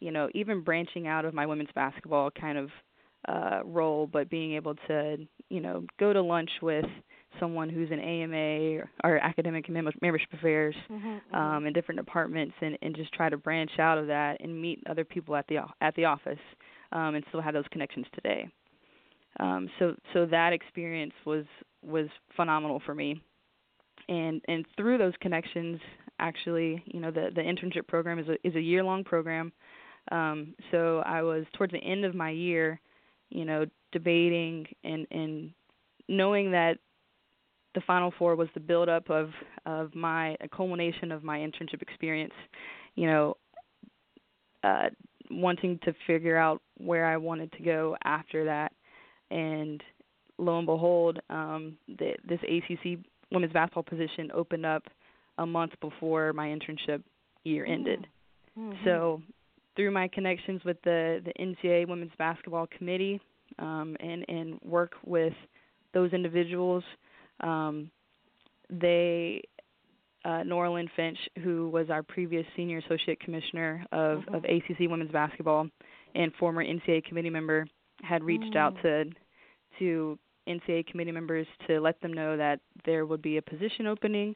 [0.00, 2.70] you know even branching out of my women's basketball kind of
[3.28, 5.16] uh, role, but being able to
[5.50, 6.86] you know go to lunch with
[7.38, 11.34] someone who's an AMA or, academic mem- membership affairs Mm-hmm.
[11.34, 14.82] um, in different departments, and, and just try to branch out of that and meet
[14.88, 16.38] other people at the at the office,
[16.92, 18.48] um, and still have those connections today.
[19.38, 21.44] Um, so so that experience was
[21.82, 23.22] was phenomenal for me,
[24.08, 25.80] and and through those connections,
[26.18, 29.52] actually, you know, the the internship program is a is a year long program.
[30.10, 32.80] Um, so I was towards the end of my year,
[33.28, 35.52] you know, debating and and
[36.08, 36.78] knowing that
[37.74, 39.30] the Final Four was the build up of
[39.66, 42.34] of my a culmination of my internship experience.
[42.94, 43.36] You know,
[44.64, 44.88] uh,
[45.30, 48.72] wanting to figure out where I wanted to go after that,
[49.30, 49.82] and
[50.38, 52.98] lo and behold, um, the, this ACC
[53.30, 54.84] women's basketball position opened up
[55.38, 57.02] a month before my internship
[57.44, 58.06] year ended.
[58.58, 58.84] Mm-hmm.
[58.84, 59.22] So,
[59.76, 63.20] through my connections with the the NCAA Women's Basketball Committee
[63.58, 65.34] um, and and work with
[65.94, 66.84] those individuals,
[67.42, 67.90] um,
[68.68, 69.42] they
[70.24, 74.34] uh, Nora Lynn Finch, who was our previous senior associate commissioner of, mm-hmm.
[74.34, 75.68] of ACC women's basketball
[76.14, 77.66] and former NCAA committee member,
[78.02, 78.56] had reached mm.
[78.56, 79.04] out to
[79.78, 84.34] to NCAA committee members to let them know that there would be a position opening,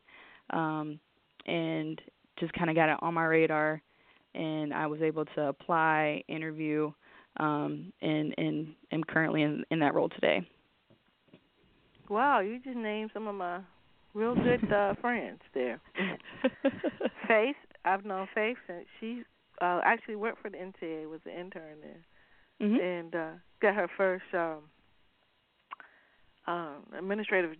[0.50, 1.00] um,
[1.46, 2.00] and
[2.38, 3.82] just kind of got it on my radar,
[4.34, 6.92] and I was able to apply, interview,
[7.38, 10.46] um, and and am currently in in that role today.
[12.14, 13.58] Wow, you just named some of my
[14.14, 15.80] real good uh friends there.
[17.26, 19.24] Faith, I've known Faith since she
[19.60, 22.80] uh actually worked for the NCAA, was an intern there, mm-hmm.
[22.80, 24.58] and uh got her first um
[26.46, 27.56] um administrative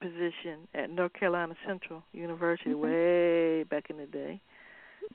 [0.00, 2.82] position at North Carolina Central University mm-hmm.
[2.82, 4.40] way back in the day.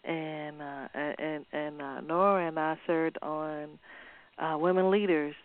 [0.03, 3.79] And uh and and uh Nora and I served on
[4.37, 5.35] uh women leaders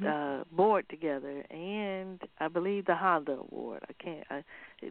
[0.00, 0.06] mm-hmm.
[0.06, 3.82] uh board together and I believe the Honda Award.
[3.88, 4.44] I can't I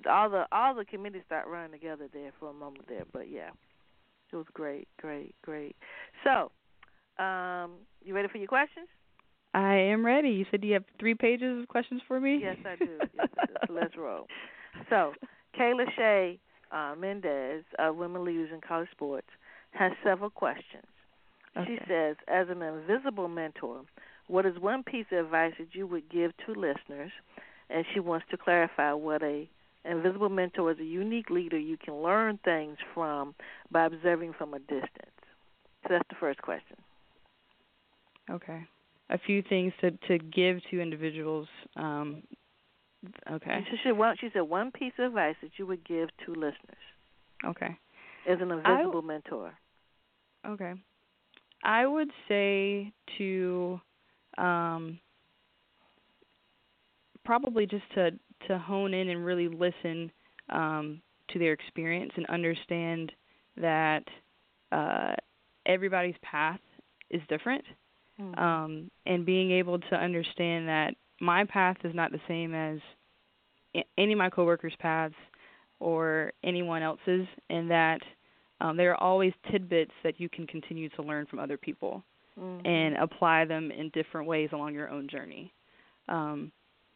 [0.10, 3.50] all the all the committees start running together there for a moment there, but yeah.
[4.34, 5.76] It was great, great, great.
[6.24, 6.52] So,
[7.24, 8.88] um, you ready for your questions?
[9.54, 10.30] I am ready.
[10.30, 12.40] You said you have three pages of questions for me?
[12.42, 12.98] Yes, I do.
[13.16, 13.28] yes.
[13.68, 14.26] So let's roll.
[14.90, 15.14] So,
[15.58, 16.40] Kayla Shea
[16.72, 19.28] uh, Mendez of Women Leaders in College Sports
[19.72, 20.86] has several questions.
[21.56, 21.76] Okay.
[21.76, 23.82] She says, as an invisible mentor,
[24.28, 27.12] what is one piece of advice that you would give to listeners?
[27.70, 29.50] And she wants to clarify what a
[29.86, 33.36] invisible mentor is a unique leader you can learn things from
[33.72, 34.90] by observing from a distance.
[35.84, 36.78] So that's the first question.
[38.30, 38.66] Okay.
[39.10, 41.48] A few things to to give to individuals.
[41.76, 42.24] Um,
[43.30, 43.66] okay.
[43.70, 46.84] She said, one, she said one piece of advice that you would give to listeners.
[47.46, 47.78] Okay.
[48.28, 49.54] As an invisible mentor.
[50.48, 50.74] Okay.
[51.64, 53.80] I would say to
[54.38, 55.00] um,
[57.26, 58.12] probably just to
[58.48, 60.12] to hone in and really listen
[60.50, 63.12] um, to their experience and understand
[63.56, 64.04] that
[64.72, 65.14] uh,
[65.66, 66.60] everybody's path
[67.10, 67.64] is different,
[68.20, 68.38] mm-hmm.
[68.38, 72.80] um, and being able to understand that my path is not the same as
[73.98, 75.16] any of my coworkers' paths
[75.80, 78.00] or anyone else's, and that
[78.60, 82.04] um, there are always tidbits that you can continue to learn from other people
[82.40, 82.66] mm-hmm.
[82.66, 85.54] and apply them in different ways along your own journey.
[86.08, 86.52] Um,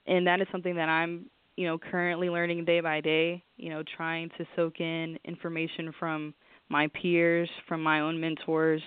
[0.05, 3.43] and that is something that I'm, you know, currently learning day by day.
[3.57, 6.33] You know, trying to soak in information from
[6.69, 8.81] my peers, from my own mentors,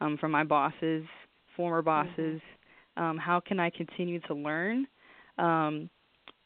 [0.00, 1.04] um, from my bosses,
[1.56, 2.40] former bosses.
[2.96, 3.02] Mm-hmm.
[3.02, 4.86] Um, how can I continue to learn
[5.38, 5.88] um,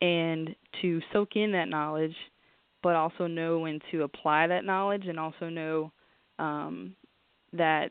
[0.00, 2.14] and to soak in that knowledge,
[2.82, 5.90] but also know when to apply that knowledge, and also know
[6.38, 6.94] um,
[7.52, 7.90] that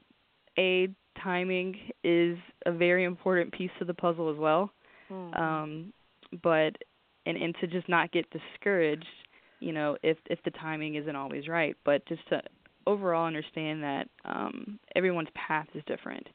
[0.58, 0.90] a
[1.22, 4.72] timing is a very important piece to the puzzle as well.
[5.12, 5.42] Mm-hmm.
[5.42, 5.94] Um,
[6.42, 6.76] but
[7.26, 9.06] and and to just not get discouraged,
[9.60, 12.42] you know, if if the timing isn't always right, but just to
[12.86, 16.28] overall understand that um everyone's path is different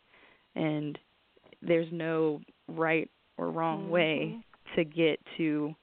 [0.57, 0.99] and
[1.61, 3.91] there's no right or wrong mm-hmm.
[3.91, 4.39] way
[4.77, 5.75] to get to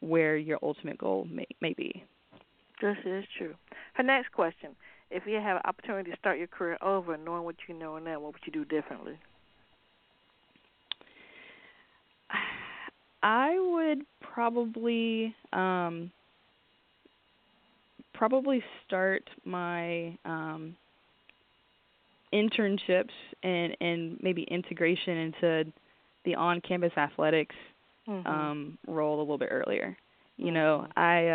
[0.00, 2.04] where your ultimate goal may, may be.
[2.80, 3.54] This is true.
[3.94, 4.70] Her next question:
[5.10, 8.20] If you have an opportunity to start your career over, knowing what you know now,
[8.20, 9.18] what would you do differently?
[13.22, 16.10] I would probably um
[18.12, 20.76] probably start my um
[22.32, 23.10] internships
[23.42, 25.72] and and maybe integration into
[26.24, 27.54] the on-campus athletics
[28.08, 28.26] mm-hmm.
[28.26, 29.96] um role a little bit earlier.
[30.36, 30.54] You mm-hmm.
[30.54, 31.26] know, I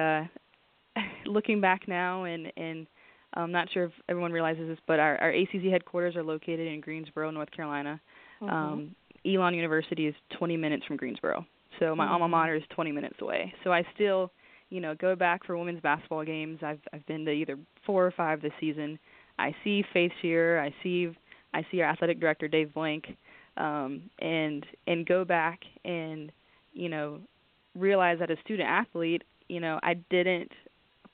[0.97, 2.85] uh looking back now and and
[3.33, 6.81] I'm not sure if everyone realizes this, but our, our ACC headquarters are located in
[6.81, 7.99] Greensboro, North Carolina.
[8.41, 8.53] Mm-hmm.
[8.53, 11.45] Um, Elon University is 20 minutes from Greensboro,
[11.79, 12.13] so my mm-hmm.
[12.13, 13.53] alma mater is 20 minutes away.
[13.63, 14.31] So I still,
[14.69, 16.59] you know, go back for women's basketball games.
[16.63, 18.97] I've I've been to either four or five this season.
[19.37, 20.59] I see Faith Shearer.
[20.59, 21.09] I see
[21.53, 23.07] I see our athletic director Dave Blank,
[23.57, 26.31] um, and and go back and
[26.73, 27.19] you know
[27.75, 30.51] realize that as a student athlete, you know, I didn't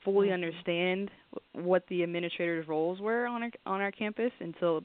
[0.04, 0.34] fully mm-hmm.
[0.34, 1.10] understand
[1.52, 4.82] what the administrators' roles were on our on our campus until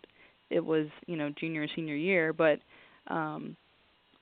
[0.49, 2.33] it was you know junior and senior year.
[2.33, 2.59] But
[3.07, 3.55] um,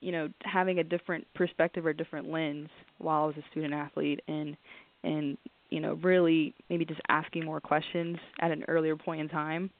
[0.00, 2.68] you know having a different perspective or different lens
[2.98, 4.56] while I was a student athlete and
[5.04, 9.70] and you know really maybe just asking more questions at an earlier point in time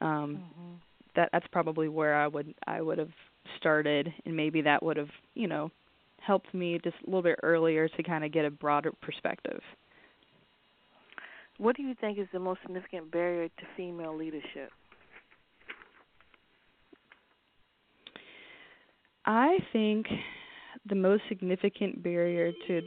[0.00, 0.74] um mm-hmm.
[1.16, 3.10] that that's probably where I would I would have
[3.58, 5.70] started and maybe that would have you know
[6.18, 9.60] helped me just a little bit earlier to kind of get a broader perspective
[11.58, 14.70] what do you think is the most significant barrier to female leadership
[19.26, 20.06] I think
[20.86, 22.82] the most significant barrier to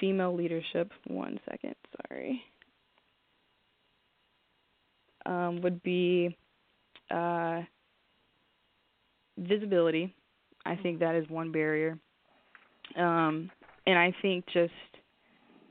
[0.00, 1.74] female leadership, one second,
[2.08, 2.42] sorry,
[5.26, 6.36] um, would be
[7.10, 7.62] uh,
[9.36, 10.14] visibility.
[10.64, 11.98] I think that is one barrier.
[12.96, 13.50] Um,
[13.86, 14.72] and I think just,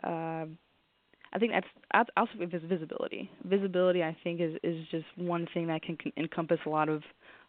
[0.04, 0.46] uh,
[1.34, 1.52] I think
[1.94, 3.30] that's also visibility.
[3.44, 7.04] Visibility, I think, is is just one thing that can, can encompass a lot of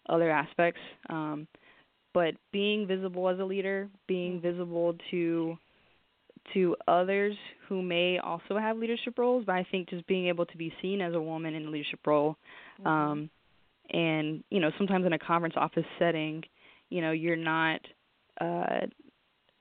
[0.09, 0.81] other aspects.
[1.09, 1.47] Um,
[2.15, 4.49] but being visible as a leader, being mm-hmm.
[4.49, 5.57] visible to
[6.55, 7.37] to others
[7.69, 11.01] who may also have leadership roles, but I think just being able to be seen
[11.01, 12.37] as a woman in a leadership role,
[12.81, 12.89] mm-hmm.
[12.89, 13.31] um,
[13.91, 16.43] and you know sometimes in a conference office setting,
[16.91, 17.81] you know you're not
[18.41, 18.87] uh,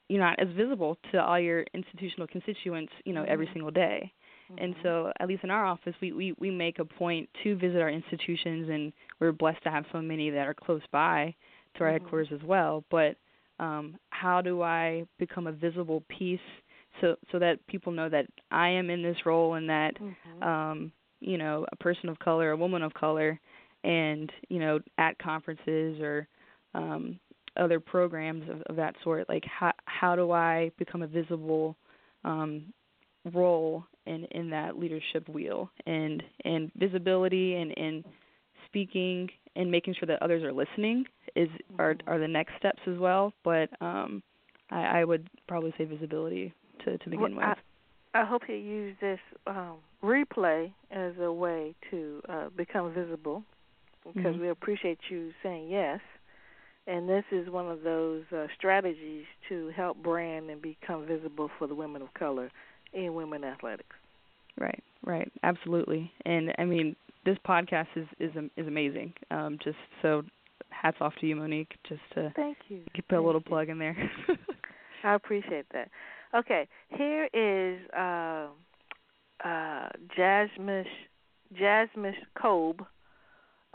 [0.10, 3.32] you're not as visible to all your institutional constituents, you know, mm-hmm.
[3.32, 4.12] every single day.
[4.52, 4.64] Mm-hmm.
[4.64, 7.82] And so, at least in our office, we, we we make a point to visit
[7.82, 11.36] our institutions, and we're blessed to have so many that are close by
[11.76, 12.04] to our mm-hmm.
[12.04, 12.84] headquarters as well.
[12.90, 13.18] But
[13.60, 16.40] um, how do I become a visible piece
[17.02, 20.44] so so that people know that I am in this role and that mm-hmm.
[20.44, 23.40] um, you know a person of color, a woman of color,
[23.84, 26.28] and you know at conferences or
[26.74, 27.20] um,
[27.58, 29.28] other programs of, of that sort.
[29.30, 31.76] Like how how do I become a visible
[32.24, 32.74] um,
[33.34, 38.06] role in in that leadership wheel and and visibility and and
[38.68, 41.06] speaking and making sure that others are listening
[41.36, 41.50] is
[41.80, 42.10] are mm-hmm.
[42.10, 43.34] are the next steps as well.
[43.44, 44.24] But um,
[44.72, 46.54] I, I would probably say visibility
[46.86, 47.58] to to begin well, with.
[48.14, 53.44] I, I hope you use this um, replay as a way to uh, become visible
[54.06, 54.42] because mm-hmm.
[54.42, 56.00] we appreciate you saying yes.
[56.88, 61.68] And this is one of those uh, strategies to help brand and become visible for
[61.68, 62.50] the women of color
[62.94, 63.96] in women athletics.
[64.58, 66.12] Right, right, absolutely.
[66.26, 69.14] And I mean, this podcast is is is amazing.
[69.32, 70.24] Um, just so
[70.70, 71.74] hats off to you, Monique.
[71.88, 72.82] Just to thank you.
[72.96, 73.50] Put thank a little you.
[73.50, 73.96] plug in there.
[75.04, 75.90] I appreciate that.
[76.34, 78.48] Okay, here is uh,
[79.48, 80.86] uh, Jasmine
[81.58, 82.84] Jasmine Kobe.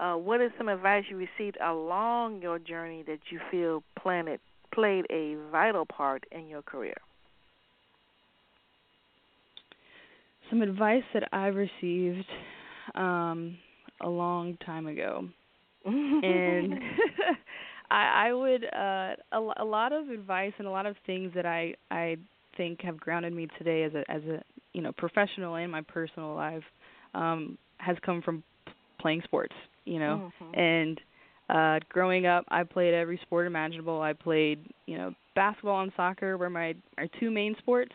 [0.02, 4.40] Uh, what is some advice you received along your journey that you feel planted,
[4.74, 6.96] played a vital part in your career?
[10.50, 12.26] Some advice that I've received
[12.96, 13.56] um,
[14.00, 15.28] a long time ago,
[15.84, 16.80] and
[17.92, 21.46] I, I would uh, a, a lot of advice and a lot of things that
[21.46, 22.16] I I
[22.56, 24.42] think have grounded me today as a as a
[24.72, 26.64] you know professional and my personal life
[27.14, 28.42] um, has come from
[29.00, 29.54] playing sports.
[29.84, 30.58] You know, mm-hmm.
[30.58, 31.00] and
[31.48, 34.00] uh growing up I played every sport imaginable.
[34.00, 37.92] I played, you know, basketball and soccer were my our two main sports.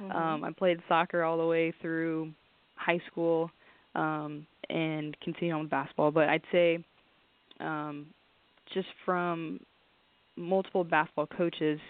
[0.00, 0.12] Mm-hmm.
[0.12, 2.32] Um I played soccer all the way through
[2.76, 3.50] high school
[3.94, 6.10] um, and continued on with basketball.
[6.10, 6.84] But I'd say
[7.60, 8.06] um,
[8.72, 9.58] just from
[10.36, 11.80] multiple basketball coaches,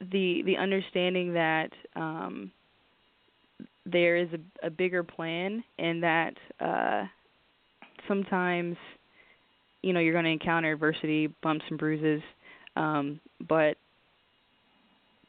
[0.00, 2.50] the the understanding that um,
[3.86, 7.04] there is a, a bigger plan and that uh,
[8.08, 8.76] sometimes
[9.82, 12.22] you know you're going to encounter adversity, bumps and bruises,
[12.76, 13.76] um, but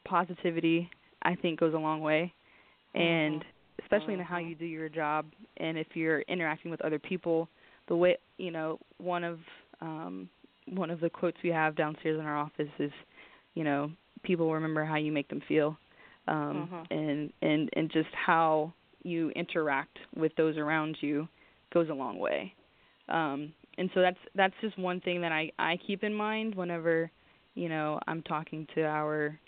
[0.04, 0.88] positivity
[1.22, 2.32] I think goes a long way,
[2.94, 3.48] and mm-hmm
[3.82, 4.50] especially in how mm-hmm.
[4.50, 5.26] you do your job
[5.58, 7.48] and if you're interacting with other people
[7.88, 9.38] the way you know one of
[9.80, 10.28] um
[10.72, 12.90] one of the quotes we have downstairs in our office is
[13.54, 13.90] you know
[14.22, 15.76] people remember how you make them feel
[16.28, 16.92] um mm-hmm.
[16.92, 18.72] and and and just how
[19.02, 21.28] you interact with those around you
[21.72, 22.52] goes a long way
[23.08, 27.10] um and so that's that's just one thing that i i keep in mind whenever
[27.54, 29.38] you know i'm talking to our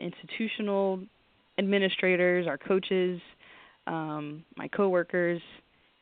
[0.00, 1.00] institutional
[1.58, 3.20] administrators, our coaches,
[3.86, 5.40] um, my coworkers,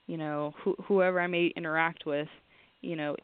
[0.07, 2.29] you know, wh- whoever I may interact with,
[2.81, 3.17] you know,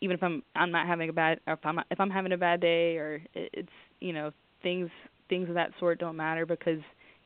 [0.00, 2.60] even if I'm I'm not having a bad if I'm if I'm having a bad
[2.60, 3.68] day or it, it's
[4.00, 4.90] you know things
[5.28, 6.80] things of that sort don't matter because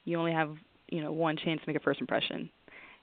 [0.04, 0.57] you only have
[0.88, 2.50] you know one chance to make a first impression,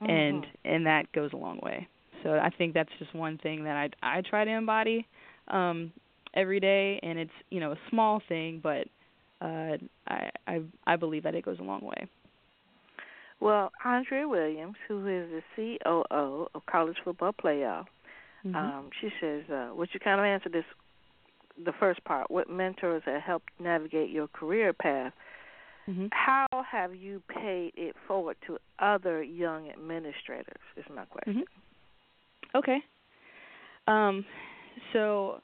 [0.00, 0.10] mm-hmm.
[0.10, 1.88] and and that goes a long way.
[2.24, 5.06] So I think that's just one thing that I I try to embody
[5.48, 5.92] um,
[6.34, 8.88] every day, and it's you know a small thing, but
[9.40, 9.76] uh,
[10.08, 12.08] I, I I believe that it goes a long way.
[13.40, 17.86] Well, Andrea Williams, who is the COO of College Football Playoff,
[18.44, 18.56] mm-hmm.
[18.56, 20.64] um, she says, uh, "Would you kind of answer this
[21.62, 25.12] the first part, what mentors have helped navigate your career path.
[25.88, 26.06] Mm-hmm.
[26.12, 30.60] How have you paid it forward to other young administrators?
[30.76, 31.34] Is my question.
[31.34, 31.60] Mm-hmm.
[32.54, 32.78] Okay.
[33.86, 34.24] Um,
[34.92, 35.40] so,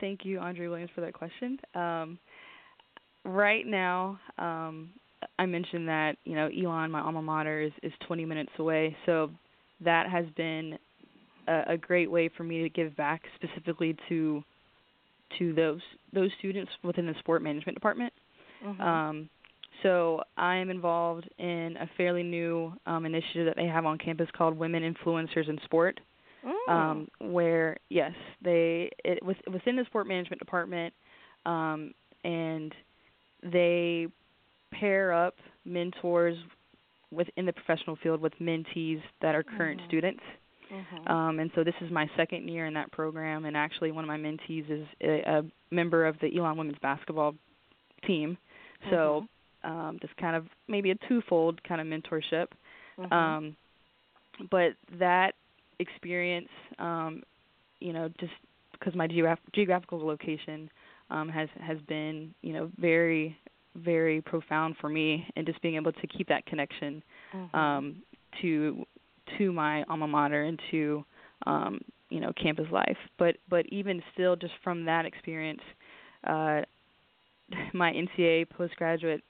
[0.00, 1.58] thank you, Andre Williams, for that question.
[1.74, 2.18] Um,
[3.24, 4.90] right now, um,
[5.38, 9.30] I mentioned that you know Elon, my alma mater, is, is 20 minutes away, so
[9.84, 10.78] that has been
[11.46, 14.42] a, a great way for me to give back, specifically to
[15.38, 15.80] to those
[16.12, 18.12] those students within the sport management department.
[18.64, 18.80] Mm-hmm.
[18.80, 19.28] Um,
[19.82, 24.28] so I am involved in a fairly new um, initiative that they have on campus
[24.36, 26.00] called Women Influencers in Sport,
[26.48, 26.72] Mm.
[26.72, 30.94] um, where yes, they it was within the sport management department,
[31.44, 31.92] um,
[32.24, 32.74] and
[33.42, 34.06] they
[34.72, 35.34] pair up
[35.64, 36.36] mentors
[37.10, 39.86] within the professional field with mentees that are current Mhm.
[39.86, 40.22] students.
[40.70, 41.10] Mhm.
[41.10, 44.08] Um, and so this is my second year in that program, and actually one of
[44.08, 47.34] my mentees is a, a member of the Elon women's basketball
[48.06, 48.36] team.
[48.90, 49.26] So
[49.64, 52.48] um, just kind of maybe a twofold kind of mentorship.
[52.98, 53.12] Mhm.
[53.12, 53.56] Um,
[54.50, 55.34] but that
[55.78, 56.48] experience,
[56.78, 57.22] um,
[57.80, 58.32] you know, just
[58.72, 60.70] because my geograph- geographical location
[61.10, 63.36] um, has has been, you know, very
[63.74, 67.02] very profound for me, and just being able to keep that connection
[67.34, 67.54] Mhm.
[67.54, 68.02] um,
[68.40, 68.86] to
[69.36, 71.04] to my alma mater and to
[71.46, 72.98] um, you know campus life.
[73.18, 75.62] But but even still, just from that experience,
[76.24, 76.62] uh,
[77.72, 79.22] my NCAA postgraduate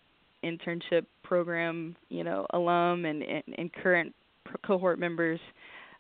[0.45, 4.15] internship program, you know, alum and and, and current
[4.63, 5.41] cohort members.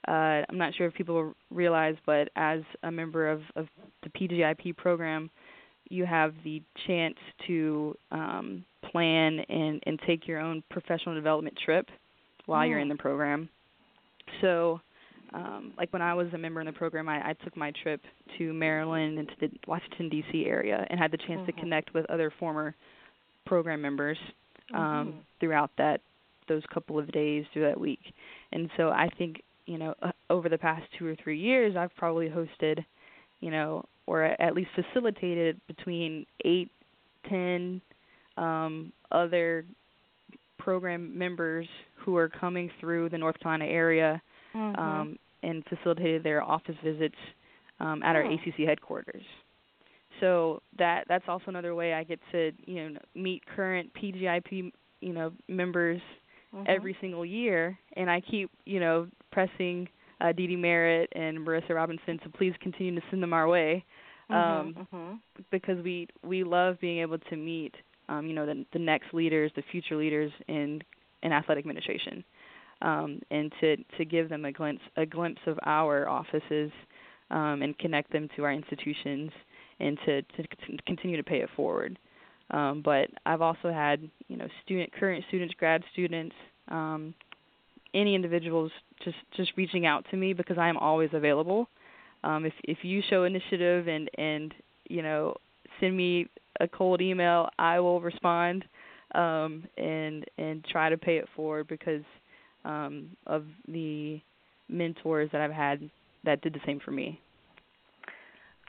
[0.06, 3.66] Uh, I'm not sure if people realize, but as a member of, of
[4.02, 5.28] the PGIP program,
[5.90, 11.86] you have the chance to um, plan and, and take your own professional development trip
[12.46, 13.48] while you're in the program.
[14.40, 14.80] So,
[15.34, 18.00] um, like when I was a member in the program, I, I took my trip
[18.38, 20.46] to Maryland and to the Washington D.C.
[20.46, 21.58] area and had the chance to Mhm.
[21.60, 22.74] connect with other former
[23.44, 24.18] program members
[24.74, 25.14] um, Mhm.
[25.40, 26.00] throughout that
[26.46, 28.00] those couple of days through that week.
[28.52, 31.94] And so I think you know uh, over the past two or three years, I've
[31.96, 32.84] probably hosted,
[33.40, 36.70] you know, or at least facilitated between eight,
[37.28, 37.80] ten
[38.36, 39.64] um, other
[40.58, 41.66] program members
[41.96, 44.20] who are coming through the North Carolina area
[44.54, 44.78] Mhm.
[44.78, 47.16] um, and facilitated their office visits
[47.80, 48.32] um, at our Oh.
[48.34, 49.22] ACC headquarters.
[50.20, 55.12] So that that's also another way I get to you know meet current PGIP you
[55.12, 56.00] know members
[56.54, 56.64] Mhm.
[56.66, 59.88] every single year, and I keep you know pressing
[60.20, 63.84] uh, Dee Dee Merritt and Marissa Robinson to please continue to send them our way
[64.30, 64.86] um, Mhm.
[64.92, 65.18] Mhm.
[65.50, 67.74] because we we love being able to meet
[68.08, 70.82] um, you know the the next leaders, the future leaders in
[71.22, 72.24] in athletic administration,
[72.82, 76.70] um, and to to give them a glimpse a glimpse of our offices
[77.30, 79.30] um, and connect them to our institutions
[79.80, 81.98] and to to c- continue to pay it forward.
[82.50, 86.34] Um, but I've also had you know student current students, grad students,
[86.68, 87.14] um,
[87.94, 88.70] any individuals
[89.04, 91.68] just just reaching out to me because I am always available.
[92.24, 94.54] Um, if if you show initiative and and
[94.88, 95.34] you know
[95.80, 96.28] send me
[96.60, 98.64] a cold email, I will respond
[99.14, 102.02] um, and and try to pay it forward because
[102.64, 104.20] um, of the
[104.68, 105.88] mentors that I've had
[106.24, 107.20] that did the same for me.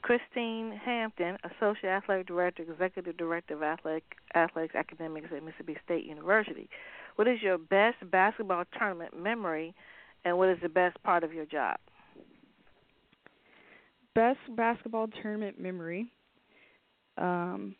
[0.02, 4.02] Christine Hampton, Associate Athletic Director, Executive Director of Athletic,
[4.34, 6.70] Athletics Academics at Mississippi State University.
[7.16, 9.74] What is your best basketball tournament memory,
[10.24, 11.76] and what is the best part of your job?
[14.14, 16.10] Best basketball tournament memory.
[17.18, 17.74] Um,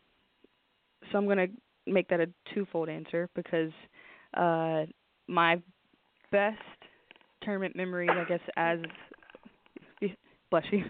[1.10, 1.48] so I'm gonna
[1.86, 3.72] make that a twofold answer because
[4.34, 4.84] uh,
[5.26, 5.60] my
[6.30, 6.58] best
[7.42, 8.78] tournament memories, I guess, as
[10.50, 10.84] bless you,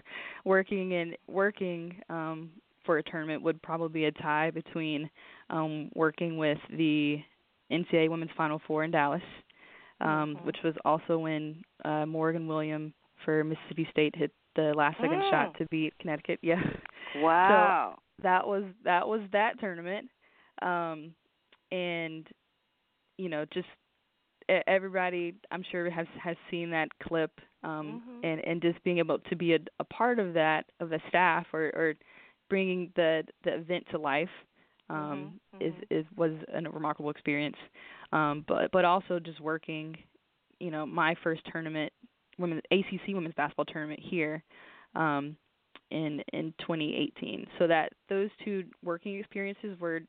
[0.45, 2.49] working and working um,
[2.85, 5.09] for a tournament would probably be a tie between
[5.49, 7.17] um, working with the
[7.71, 9.23] NCAA Women's Final Four in Dallas,
[10.01, 10.45] um, Mhm.
[10.45, 12.93] which was also when uh, Morgan William
[13.25, 15.29] for Mississippi State hit the last second Mm.
[15.29, 16.39] shot to beat Connecticut.
[16.43, 16.61] Yeah
[17.13, 17.97] Wow.
[18.21, 20.09] that was that was that tournament
[20.61, 21.13] um
[21.71, 22.27] and
[23.17, 23.67] you know just
[24.67, 27.31] everybody i'm sure has has seen that clip
[27.63, 28.23] um Mhm.
[28.23, 31.45] and and just being able to be a, a part of that of the staff
[31.53, 31.93] or or
[32.49, 34.29] bringing the the event to life
[34.91, 37.57] um Mhm, is is was a remarkable experience
[38.11, 39.97] um but but also just working
[40.59, 41.91] you know my first tournament
[42.37, 44.43] women ACC women's basketball tournament here
[44.95, 45.35] um
[45.91, 47.47] in in 2018.
[47.59, 50.01] So that those two working experiences were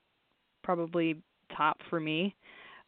[0.62, 1.22] probably
[1.56, 2.34] top for me.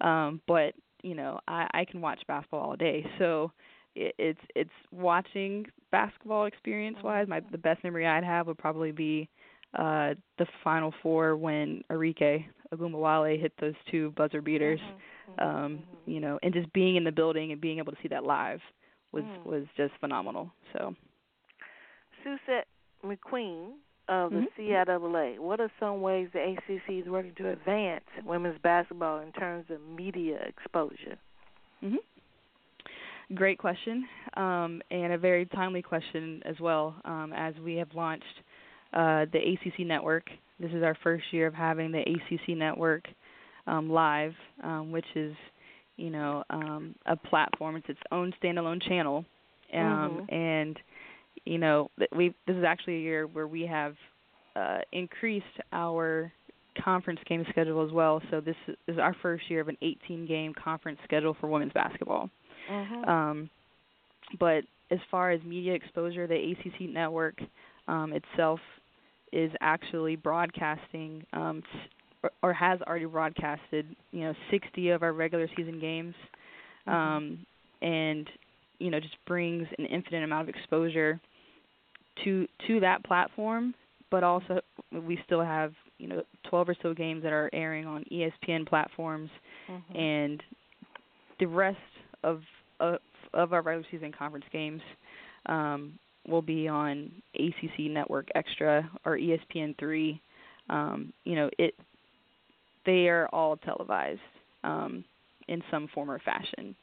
[0.01, 3.53] Um, but you know, I, I can watch basketball all day, so
[3.95, 7.27] it, it's it's watching basketball experience wise.
[7.29, 9.29] My the best memory I'd have would probably be
[9.77, 14.81] uh, the Final Four when Arike Ogunbowale hit those two buzzer beaters.
[14.81, 15.01] Mm-hmm,
[15.39, 16.11] Um, mm-hmm.
[16.11, 18.61] you know, and just being in the building and being able to see that live
[19.13, 19.45] was Mm.
[19.47, 20.51] was just phenomenal.
[20.73, 20.95] So.
[22.23, 22.67] Suzette
[23.05, 23.73] McQueen
[24.09, 24.53] of the Mhm.
[24.57, 25.39] CIAA.
[25.39, 29.81] What are some ways the ACC is working to advance women's basketball in terms of
[29.81, 31.19] media exposure?
[31.81, 31.97] hmm
[33.35, 34.07] Great question,
[34.37, 36.95] um, and a very timely question as well.
[37.07, 38.43] Um, as we have launched
[38.95, 40.25] uh, the ACC network,
[40.59, 43.05] this is our first year of having the ACC network
[43.67, 45.35] um, live, um, which is,
[45.97, 47.77] you know, um, a platform.
[47.77, 49.25] It's its own standalone channel,
[49.73, 50.33] um, Mhm.
[50.33, 50.81] and
[51.45, 53.97] you know, we this is actually a year where we have
[54.57, 56.33] uh, increased our
[56.83, 58.23] conference game schedule as well.
[58.31, 62.31] So this is our first year of an 18 game conference schedule for women's basketball.
[62.71, 63.09] Mm-hmm.
[63.09, 63.51] Um,
[64.39, 67.39] but as far as media exposure, the ACC network
[67.89, 68.61] um, itself
[69.35, 71.63] is actually broadcasting um,
[72.23, 76.15] or, or has already broadcasted, you know, 60 of our regular season games,
[76.87, 77.45] um,
[77.83, 78.29] and
[78.79, 81.21] you know just brings an infinite amount of exposure
[82.25, 83.75] to to that platform.
[84.11, 84.61] But also,
[84.93, 89.31] we still have you know 12 or so games that are airing on ESPN platforms
[89.71, 89.97] Mm-hmm.
[89.99, 90.43] and
[91.41, 91.79] the rest
[92.23, 92.43] of
[92.81, 92.99] of,
[93.33, 94.83] of our regular season conference games
[95.47, 95.99] um,
[96.29, 100.21] will be on ACC Network Extra or E ESPN three.
[100.71, 101.75] Um, you know, it
[102.87, 104.21] they are all televised
[104.63, 105.05] um,
[105.49, 106.75] in some form or fashion.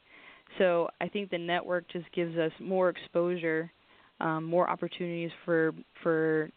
[0.58, 3.70] So I think the network just gives us more exposure,
[4.20, 5.72] um, more opportunities for
[6.02, 6.50] for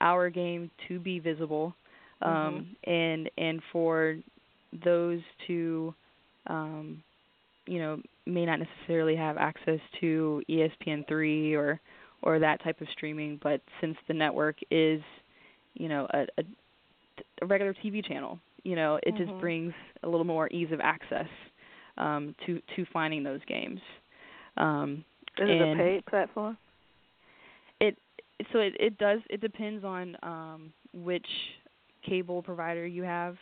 [0.00, 1.74] our game to be visible,
[2.22, 4.16] um, and and for
[4.84, 5.94] those to
[6.48, 7.02] um,
[7.66, 11.80] you know may not necessarily have access to E ESPN3 or
[12.22, 15.00] or that type of streaming, but since the network is
[15.74, 16.44] you know a, a,
[17.42, 19.16] a regular TV channel, you know it Mhm.
[19.16, 21.28] just brings a little more ease of access
[21.98, 23.80] um, to to finding those games.
[24.56, 25.04] Um,
[25.38, 26.58] Is it a paid platform?
[27.80, 27.96] it
[28.52, 31.26] so it it does it depends on um which
[32.06, 33.36] cable provider you have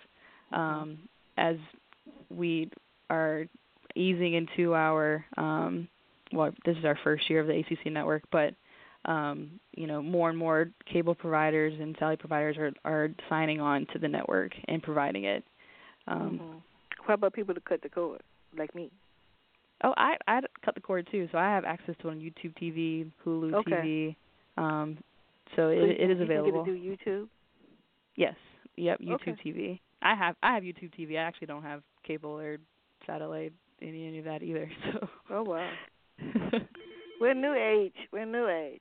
[0.53, 0.99] um
[1.37, 1.57] as
[2.31, 2.71] we
[3.11, 3.45] are
[3.95, 5.89] easing into our um
[6.33, 8.55] well this is our first year of the ACC network but
[9.07, 13.87] um you know more and more cable providers and satellite providers are are signing on
[13.93, 15.45] to the network and providing it
[16.09, 16.61] um Mhm.
[17.07, 18.23] What about people to cut the cord,
[18.57, 18.91] like me?
[19.83, 22.55] Oh, I I cut the cord too, so I have access to it on YouTube
[22.57, 23.71] TV, Hulu Okay.
[23.73, 24.17] TV.
[24.57, 24.97] Um,
[25.55, 26.65] so it So you it can- is you available.
[26.65, 27.29] Can get do YouTube.
[28.17, 28.37] Yes.
[28.77, 29.01] Yep.
[29.01, 29.33] YouTube Okay.
[29.45, 29.81] TV.
[30.01, 31.19] I have I have YouTube TV.
[31.19, 32.57] I actually don't have cable or
[33.07, 33.53] satellite
[33.83, 34.71] any any of that either.
[34.93, 35.09] So.
[35.29, 35.71] Oh wow.
[37.21, 37.95] We're new age.
[38.13, 38.81] We're new age.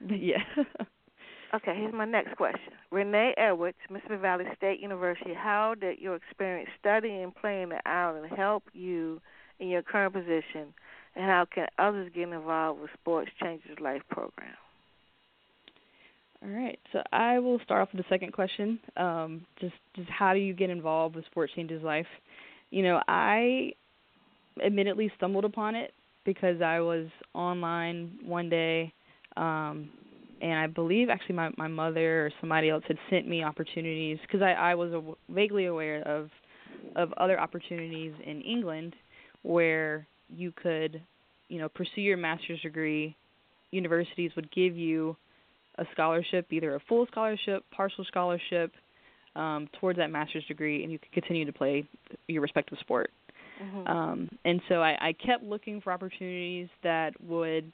[0.08, 0.42] yeah.
[1.54, 2.72] Okay, here's my next question.
[2.90, 5.32] Renee Edwards, Mississippi Valley State University.
[5.32, 9.20] How did your experience studying and playing the island help you
[9.58, 10.74] in your current position,
[11.14, 14.54] and how can others get involved with Sports Changes Life program?
[16.42, 16.78] All right.
[16.92, 18.78] So I will start off with the second question.
[18.96, 22.06] Um, just just how do you get involved with Sports Changes Life?
[22.70, 23.72] You know, I
[24.64, 25.92] admittedly stumbled upon it
[26.24, 28.92] because I was online one day,
[29.36, 29.90] um,
[30.40, 34.42] and I believe actually my my mother or somebody else had sent me opportunities because
[34.42, 36.30] I I was aw- vaguely aware of
[36.94, 38.94] of other opportunities in England
[39.42, 41.00] where you could,
[41.48, 43.16] you know, pursue your master's degree.
[43.70, 45.16] Universities would give you
[45.78, 48.72] a scholarship, either a full scholarship, partial scholarship,
[49.36, 51.84] um, towards that master's degree, and you could continue to play
[52.26, 53.10] your respective sport.
[53.62, 53.86] Mm-hmm.
[53.86, 57.70] Um, and so I, I kept looking for opportunities that would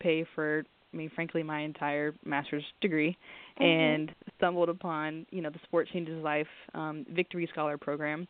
[0.00, 3.16] pay for, I mean, frankly, my entire master's degree,
[3.58, 3.64] Mhm.
[3.64, 8.26] and stumbled upon, you know, the Sport Changes Life um, Victory Scholar program,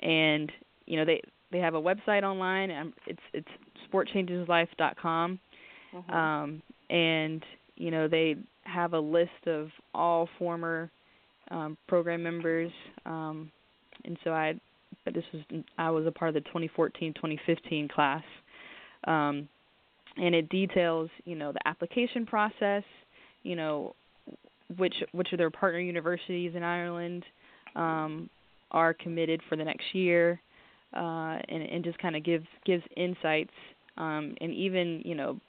[0.00, 0.50] and
[0.86, 2.70] you know they they have a website online.
[2.70, 3.48] Um, it's it's
[3.90, 5.38] sportchangeslife.com,
[5.94, 6.12] Mhm.
[6.14, 7.44] um, and
[7.76, 10.90] you know they have a list of all former
[11.50, 12.70] um, program members,
[13.06, 13.50] um,
[14.04, 14.58] and so I,
[15.04, 15.42] but this was
[15.78, 18.22] I was a part of the 2014-2015 class,
[19.04, 19.48] um,
[20.16, 22.82] and it details you know the application process,
[23.42, 23.94] you know
[24.76, 27.24] which which of their partner universities in Ireland
[27.74, 28.28] um,
[28.70, 30.40] are committed for the next year,
[30.94, 33.52] uh, and and just kind of gives gives insights,
[33.96, 35.40] um, and even you know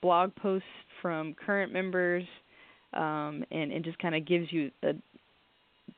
[0.00, 0.68] blog posts
[1.02, 2.24] from current members,
[2.94, 4.92] um, and and just kind of gives you a,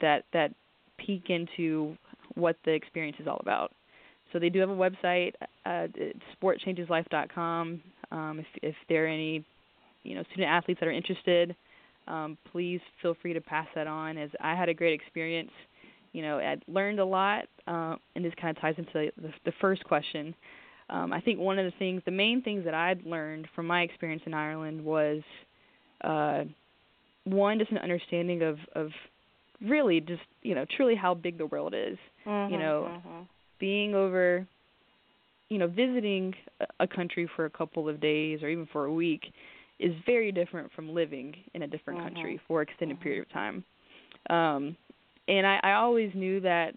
[0.00, 0.54] that that
[0.98, 1.96] peek into
[2.34, 3.72] what the experience is all about.
[4.32, 5.34] So they do have a website,
[5.66, 5.88] uh,
[6.42, 7.82] sportchangeslife.com.
[8.10, 9.44] Um, if if there are any,
[10.02, 11.54] you know, student athletes that are interested,
[12.08, 14.18] um, please feel free to pass that on.
[14.18, 15.50] As I had a great experience,
[16.12, 19.52] you know, I learned a lot, uh, and this kind of ties into the, the
[19.60, 20.34] first question.
[20.90, 23.82] Um, I think one of the things, the main things that I'd learned from my
[23.82, 25.22] experience in Ireland was,
[26.02, 26.44] uh,
[27.24, 28.90] one, just an understanding of of
[29.66, 31.96] really just you know truly how big the world is.
[32.26, 33.22] Mm-hmm, you know, mm-hmm.
[33.62, 34.44] Being over,
[35.48, 36.34] you know, visiting
[36.80, 39.22] a country for a couple of days or even for a week
[39.78, 42.14] is very different from living in a different mm-hmm.
[42.14, 43.62] country for an extended period of time.
[44.30, 44.76] Um,
[45.28, 46.74] and I, I always knew that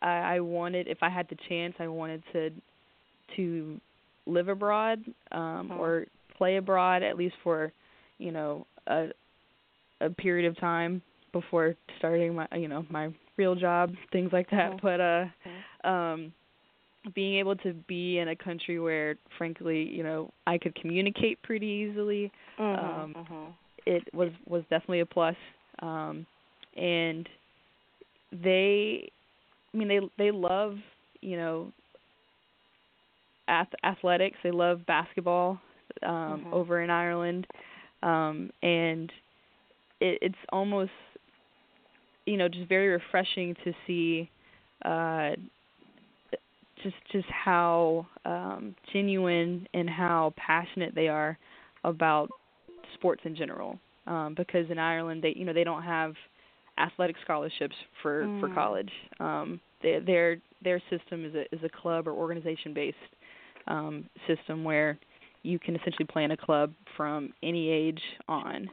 [0.00, 2.50] I, I wanted, if I had the chance, I wanted to
[3.36, 3.80] to
[4.26, 5.78] live abroad um, Mhm.
[5.78, 6.06] or
[6.38, 7.72] play abroad at least for,
[8.18, 9.08] you know, a
[10.00, 14.74] a period of time before starting my, you know, my real job, things like that.
[14.82, 16.32] But uh, um,
[17.14, 21.66] being able to be in a country where, frankly, you know, I could communicate pretty
[21.66, 23.54] easily Mhm, um, mhm.
[23.86, 25.36] it was was definitely a plus
[25.82, 26.26] um
[26.76, 27.28] and
[28.32, 29.10] they
[29.72, 30.76] i mean they they love
[31.20, 31.72] you know
[33.48, 35.60] ath- athletics they love basketball
[36.02, 36.52] um Mhm.
[36.52, 37.46] over in Ireland
[38.02, 39.10] um and
[40.00, 40.90] it it's almost
[42.26, 44.30] you know just very refreshing to see
[44.84, 45.30] uh
[46.82, 51.38] just just how um genuine and how passionate they are
[51.84, 52.30] about
[52.94, 56.14] sports in general um because in Ireland they you know they don't have
[56.78, 58.54] athletic scholarships for for Mm.
[58.54, 62.96] college um they, their their system is a is a club or organization based
[63.68, 64.98] um system where
[65.42, 68.70] you can essentially play in a club from any age on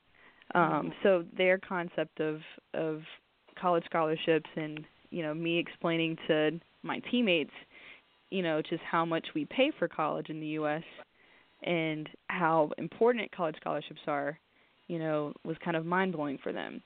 [0.55, 0.93] um Mhm.
[1.03, 2.39] so their concept of
[2.73, 3.01] of
[3.61, 7.51] college scholarships and you know me explaining to my teammates
[8.29, 10.83] you know just how much we pay for college in the US
[11.63, 14.39] and how important college scholarships are,
[14.87, 16.81] you know, was kind of mind blowing for them.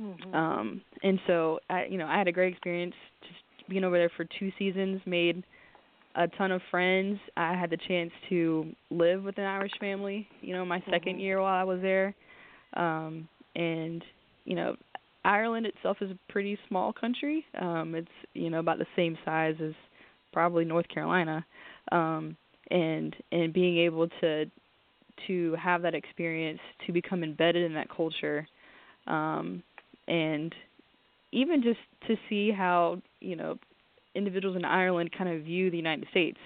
[0.00, 0.34] Mhm.
[0.34, 4.10] Um and so I you know, I had a great experience just being over there
[4.16, 5.42] for two seasons, made
[6.14, 7.18] a ton of friends.
[7.36, 11.20] I had the chance to live with an Irish family, you know, my second Mhm.
[11.20, 12.14] year while I was there.
[12.74, 14.04] Um and
[14.44, 14.76] you know,
[15.24, 17.44] Ireland itself is a pretty small country.
[17.60, 19.72] Um it's, you know, about the same size as
[20.32, 21.44] probably North Carolina.
[21.92, 22.36] Um
[22.70, 24.46] and and being able to
[25.26, 28.46] to have that experience to become embedded in that culture
[29.06, 29.62] um
[30.08, 30.54] and
[31.32, 33.58] even just to see how you know
[34.14, 36.38] individuals in Ireland kind of view the United States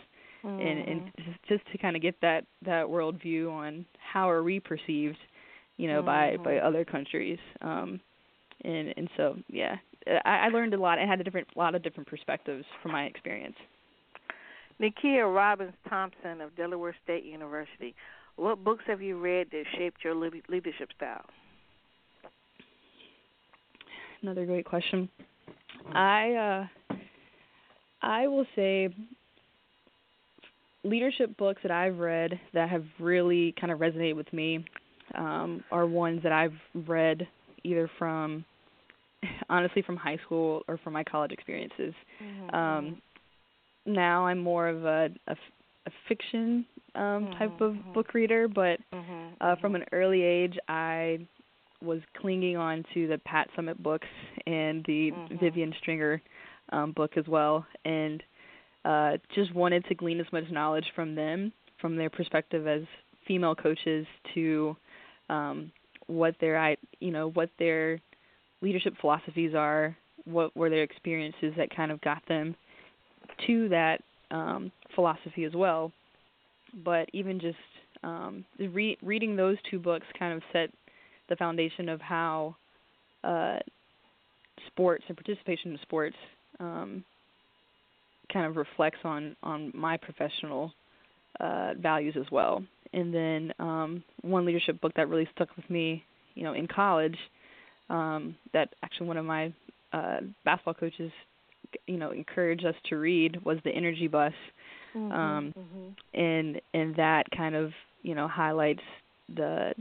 [0.58, 1.12] and and Mhm.
[1.48, 5.18] just, to kind of get that that world view on how are we perceived
[5.76, 6.58] you know by by Mhm.
[6.58, 8.00] other countries um
[8.66, 9.76] and and so yeah
[10.24, 13.04] I, I learned a lot I had a different lot of different perspectives from my
[13.04, 13.56] experience
[14.80, 17.94] Nikia Robbins Thompson of Delaware State University.
[18.36, 21.24] What books have you read that shaped your leadership style?
[24.20, 25.08] Another great question.
[25.94, 26.96] I uh
[28.02, 28.90] I will say
[30.84, 34.64] leadership books that I've read that have really kind of resonated with me
[35.14, 37.26] um are ones that I've read
[37.64, 38.44] either from
[39.50, 41.94] honestly from high school or from my college experiences.
[42.52, 42.96] Um
[43.86, 45.32] now I'm more of a, a,
[45.86, 47.92] a fiction um type Mhm, of mhm.
[47.94, 51.18] book reader, but Mhm, uh, from an early age, I
[51.82, 54.08] was clinging on to the Pat Summitt books
[54.46, 55.12] and the.
[55.40, 56.22] Vivian Stringer
[56.72, 58.22] um, book as well, and
[58.84, 62.82] uh, just wanted to glean as much knowledge from them, from their perspective as
[63.26, 64.76] female coaches, to
[65.28, 65.70] um,
[66.06, 68.00] what their I you know what their
[68.62, 72.54] leadership philosophies are, what were their experiences that kind of got them
[73.46, 74.00] to that
[74.30, 75.92] um, philosophy as well.
[76.84, 77.56] But even just
[78.02, 80.70] um, re- reading those two books kind of set
[81.28, 82.56] the foundation of how
[83.24, 83.58] uh,
[84.66, 86.16] sports and participation in sports
[86.60, 87.04] um,
[88.32, 90.72] kind of reflects on on my professional
[91.40, 92.62] uh, values as well.
[92.92, 96.02] And then um, one leadership book that really stuck with me,
[96.34, 97.16] you know, in college,
[97.88, 99.52] um, that actually one of my
[99.92, 101.12] uh, basketball coaches,
[101.86, 104.32] you know, encouraged us to read was The Energy Bus
[104.94, 105.94] Mhm, um, mhm.
[106.14, 107.72] and and that kind of
[108.02, 108.82] you know highlights
[109.34, 109.74] the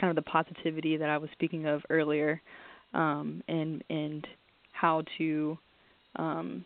[0.00, 2.40] kind of the positivity that I was speaking of earlier,
[2.92, 4.26] um, and and
[4.72, 5.58] how to
[6.16, 6.64] um,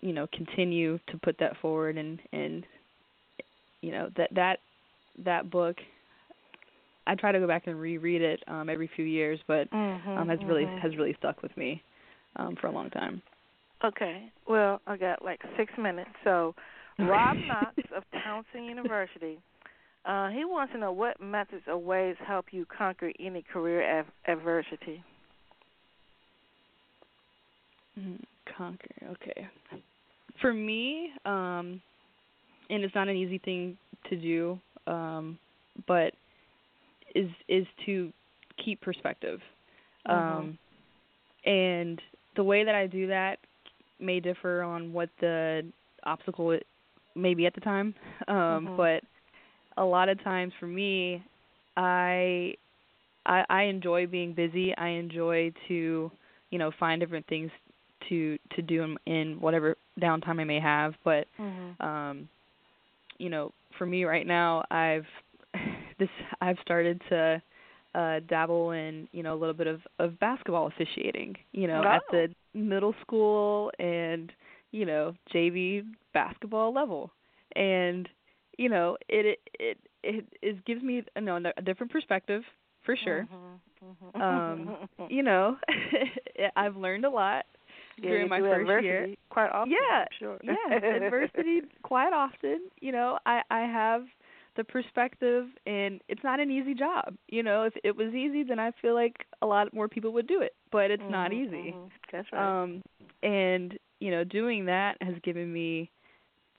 [0.00, 2.64] you know continue to put that forward and and
[3.80, 4.58] you know that that
[5.24, 5.76] that book
[7.06, 10.28] I try to go back and reread it um, every few years, but Mhm, um,
[10.28, 10.78] has really mhm.
[10.80, 11.82] has really stuck with me
[12.36, 13.22] um, for a long time.
[13.84, 14.30] Okay.
[14.48, 16.10] Well, I got like six minutes.
[16.24, 16.54] So,
[16.98, 19.38] Rob Knox of Towson University.
[20.04, 24.06] Uh, he wants to know what methods or ways help you conquer any career av-
[24.28, 25.02] adversity.
[27.98, 28.20] Mm,
[28.56, 28.94] conquer.
[29.10, 29.48] Okay.
[30.40, 31.80] For me, um,
[32.70, 33.76] and it's not an easy thing
[34.10, 35.38] to do, um,
[35.86, 36.12] but
[37.16, 38.12] is is to
[38.64, 39.40] keep perspective.
[40.08, 40.14] Mhm.
[40.14, 40.58] Um,
[41.44, 42.00] and
[42.36, 43.38] the way that I do that
[44.00, 45.64] may differ on what the
[46.04, 46.66] obstacle it
[47.14, 47.94] may be at the time.
[48.28, 48.76] Um, Mhm.
[48.76, 49.02] But
[49.76, 51.22] a lot of times for me,
[51.76, 52.54] I,
[53.26, 54.74] I I enjoy being busy.
[54.76, 56.10] I enjoy to
[56.50, 57.50] you know find different things
[58.08, 60.94] to to do in, in whatever downtime I may have.
[61.04, 61.80] But Mhm.
[61.80, 62.28] um,
[63.18, 65.06] you know, for me right now, I've
[65.98, 66.08] this
[66.40, 67.42] I've started to
[67.94, 71.36] uh dabble in you know a little bit of of basketball officiating.
[71.52, 72.10] You know, at Oh.
[72.10, 74.32] the middle school and
[74.72, 75.82] you know JV
[76.12, 77.10] basketball level,
[77.54, 78.08] and
[78.58, 82.42] you know it it it it, it gives me you know a different perspective
[82.84, 83.26] for sure.
[83.30, 83.60] Mhm.
[83.82, 84.12] Mhm.
[84.20, 84.76] Um,
[85.08, 85.56] you know,
[86.56, 87.44] I've learned a lot
[88.02, 89.08] Yeah, during my first adversity year.
[89.30, 89.70] Quite often.
[89.70, 90.38] Yeah, sure.
[90.42, 90.54] yeah,
[90.96, 92.68] adversity quite often.
[92.80, 94.02] You know, I I have
[94.56, 97.14] the perspective, and it's not an easy job.
[97.28, 100.26] You know, if it was easy, then I feel like a lot more people would
[100.26, 101.76] do it, but it's not Mhm, easy.
[101.76, 101.90] mhm.
[102.12, 102.54] That's right.
[102.62, 102.82] Um,
[103.22, 105.90] and you know, doing that has given me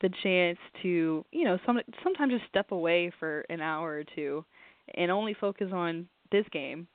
[0.01, 4.45] the chance to, you know, some sometimes just step away for an hour or two,
[4.95, 6.87] and only focus on this game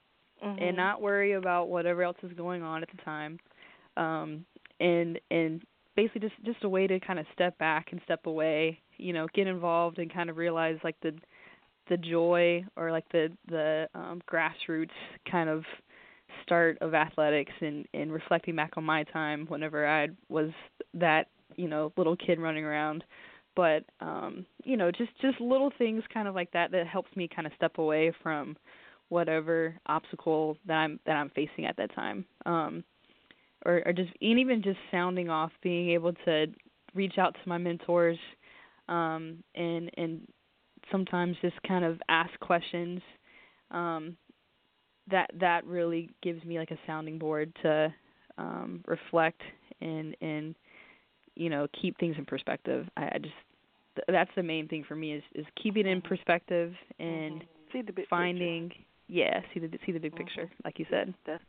[0.43, 0.59] Mhm.
[0.59, 3.39] and not worry about whatever else is going on at the time
[3.97, 4.45] um
[4.81, 5.63] and and
[5.97, 9.27] basically just just a way to kind of step back and step away you know
[9.35, 11.13] get involved and kind of realize like the
[11.89, 14.89] the joy or like the the um grassroots
[15.31, 15.65] kind of
[16.45, 20.51] start of athletics and and reflecting back on my time whenever I was
[20.95, 23.05] that you know little kid running around
[23.55, 27.29] but um you know just just little things kind of like that that helps me
[27.29, 28.57] kind of step away from
[29.09, 32.25] whatever obstacle that I'm that I'm facing at that time.
[32.47, 32.85] Um
[33.65, 36.47] or, or just and even just sounding off, being able to
[36.95, 38.19] reach out to my mentors
[38.89, 40.27] um and and
[40.91, 43.01] sometimes just kind of ask questions
[43.71, 44.17] um
[45.11, 47.93] that that really gives me like a sounding board to
[48.39, 49.41] um reflect
[49.81, 50.55] and and
[51.35, 52.87] you know keep things in perspective.
[52.97, 53.35] I, I just
[53.97, 57.83] th- that's the main thing for me is is keeping it in perspective and See
[57.83, 58.71] the big finding
[59.09, 61.15] yeah see the see the big picture like you said.
[61.27, 61.43] That's,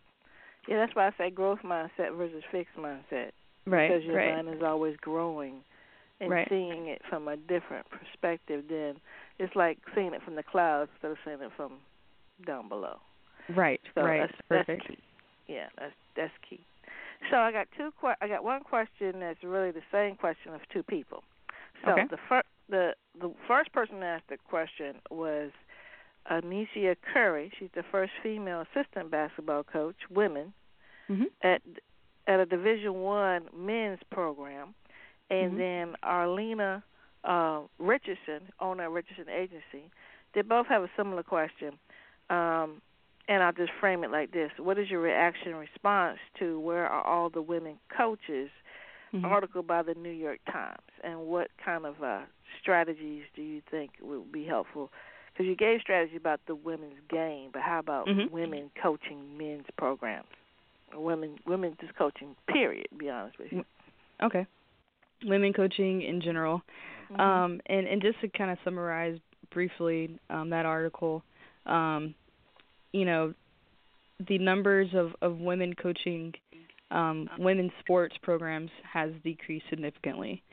[0.68, 3.32] yeah, that's why I say growth mindset versus fixed mindset.
[3.66, 4.36] right Because your right.
[4.36, 5.62] mind is always growing
[6.20, 6.48] and Right.
[6.50, 8.96] seeing it from a different perspective then
[9.40, 11.80] it's like seeing it from the clouds instead of seeing it from
[12.46, 13.00] down below.
[13.50, 15.04] right So right that's, perfect that's key.
[15.48, 16.62] Yeah, that's that's key.
[17.32, 20.62] So I got two que- I got one question that's really the same question of
[20.70, 21.24] two people.
[21.86, 22.06] So Okay.
[22.10, 25.52] the first the the first person to ask the question was
[26.32, 27.52] Anicia Curry.
[27.60, 30.54] She's the first female assistant basketball coach, women,
[31.10, 31.62] mhm at
[32.28, 34.74] at a Division One men's program,
[35.34, 35.58] and Mhm.
[35.58, 36.84] then Arlena
[37.24, 39.90] uh, Richardson, owner of Richardson Agency.
[40.34, 41.80] They both have a similar question,
[42.30, 42.82] um,
[43.30, 46.86] and I'll just frame it like this: What is your reaction and response to where
[46.86, 48.50] are all the women coaches?
[49.14, 49.24] Mhm.
[49.26, 52.22] Article by the New York Times, and what kind of uh,
[52.60, 54.92] strategies do you think would be helpful?
[55.32, 58.32] Because you gave strategy about the women's game, but how about Mhm.
[58.32, 60.28] women coaching men's programs?
[60.94, 62.36] Or women, women just coaching.
[62.48, 62.88] Period.
[62.90, 63.64] To be honest with you.
[64.22, 64.46] okay
[65.26, 66.62] women coaching in general
[67.14, 67.20] Mhm.
[67.20, 69.20] Um, and, and just to kind of summarize
[69.52, 71.24] briefly um, that article,
[71.66, 72.14] um,
[72.92, 73.34] you know,
[74.28, 76.34] the numbers of, of women coaching
[76.92, 80.44] um, women's sports programs has decreased significantly,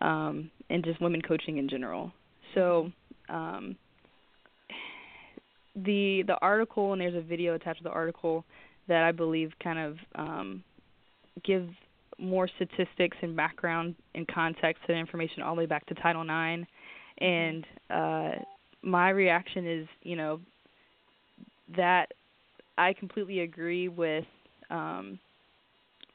[0.00, 2.10] um, and just women coaching in general.
[2.54, 2.90] So
[3.28, 3.76] um,
[5.76, 8.44] the the article and there's a video attached to the article
[8.88, 10.64] that I believe kind of um,
[11.44, 11.68] give
[12.18, 16.66] more statistics and background and context and information all the way back to Title IX.
[17.18, 18.30] And uh,
[18.82, 20.40] my reaction is, you know,
[21.76, 22.12] that
[22.76, 24.24] I completely agree with
[24.70, 25.18] um,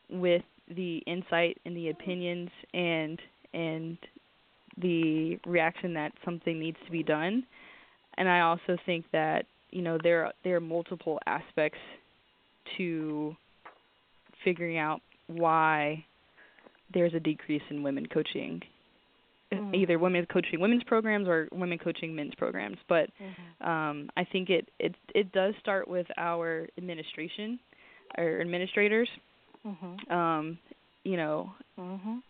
[0.10, 0.44] with
[0.76, 3.20] the insight and the opinions and
[3.54, 3.98] and
[4.80, 7.44] the reaction that something needs to be done.
[8.18, 11.80] And I also think that you know there there are multiple aspects
[12.78, 13.36] to
[14.44, 16.04] figuring out why
[16.94, 18.62] there's a decrease in women coaching
[19.52, 19.76] Mhm.
[19.76, 23.66] either women coaching women's programs or women coaching men's programs but Mhm.
[23.68, 27.58] um i think it it it does start with our administration
[28.18, 29.10] our administrators
[29.66, 30.12] Mhm.
[30.12, 30.58] um
[31.04, 32.22] you know Mhm.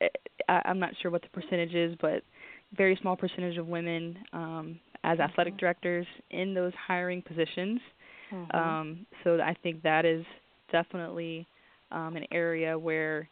[0.00, 2.24] I, i'm not sure what the percentage is but
[2.72, 7.80] very small percentage of women um as athletic directors in those hiring positions.
[8.32, 8.56] Mm-hmm.
[8.58, 10.26] Um, so I think that is
[10.72, 11.46] definitely
[11.90, 13.28] um, an area where,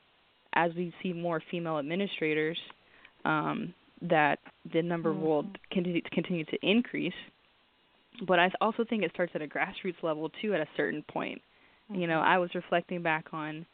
[0.55, 2.59] as we see more female administrators,
[3.25, 4.39] um, that
[4.73, 5.21] the number Mhm.
[5.21, 7.15] will continue to continue to increase.
[8.27, 10.55] But I also think it starts at a grassroots level too.
[10.55, 11.41] At a certain point,
[11.93, 12.25] you know, Mhm.
[12.27, 13.67] I was reflecting back on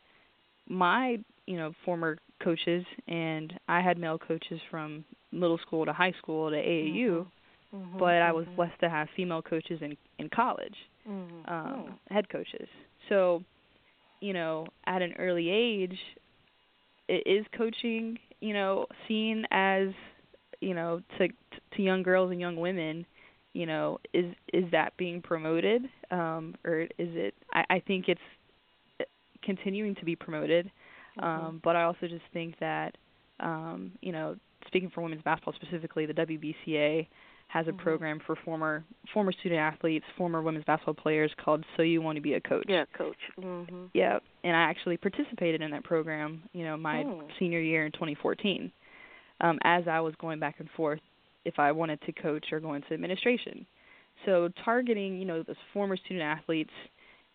[0.69, 6.13] my you know former coaches, and I had male coaches from middle school to high
[6.13, 7.27] school to AAU,
[7.73, 7.99] Mhm.
[7.99, 8.57] but I was Mhm.
[8.57, 10.77] blessed to have female coaches in in college
[11.07, 11.49] Mhm.
[11.49, 12.69] um, head coaches.
[13.09, 13.43] So,
[14.23, 15.99] you know, at an early age,
[17.09, 19.89] it is coaching, you know, seen as,
[20.61, 21.29] you know, to
[21.77, 23.05] to young girls and young women,
[23.53, 27.35] you know, is is that being promoted, um, or is it?
[27.53, 28.21] I, I think it's
[29.43, 30.71] continuing to be promoted,
[31.19, 32.97] um, but I also just think that,
[33.41, 34.37] um, you know,
[34.69, 37.09] speaking for women's basketball specifically, the WBCA
[37.53, 37.77] has a Mhm.
[37.79, 38.83] program for former
[39.13, 42.65] former student athletes, former women's basketball players called So You Want to Be a Coach.
[42.67, 43.19] Yeah, coach.
[43.39, 43.91] Mhm.
[43.93, 47.21] Yeah, and I actually participated in that program, you know, my Hmm.
[47.39, 48.73] senior year in 2014.
[49.41, 51.01] Um as I was going back and forth
[51.45, 53.67] if I wanted to coach or go into administration.
[54.25, 56.73] So targeting, you know, those former student athletes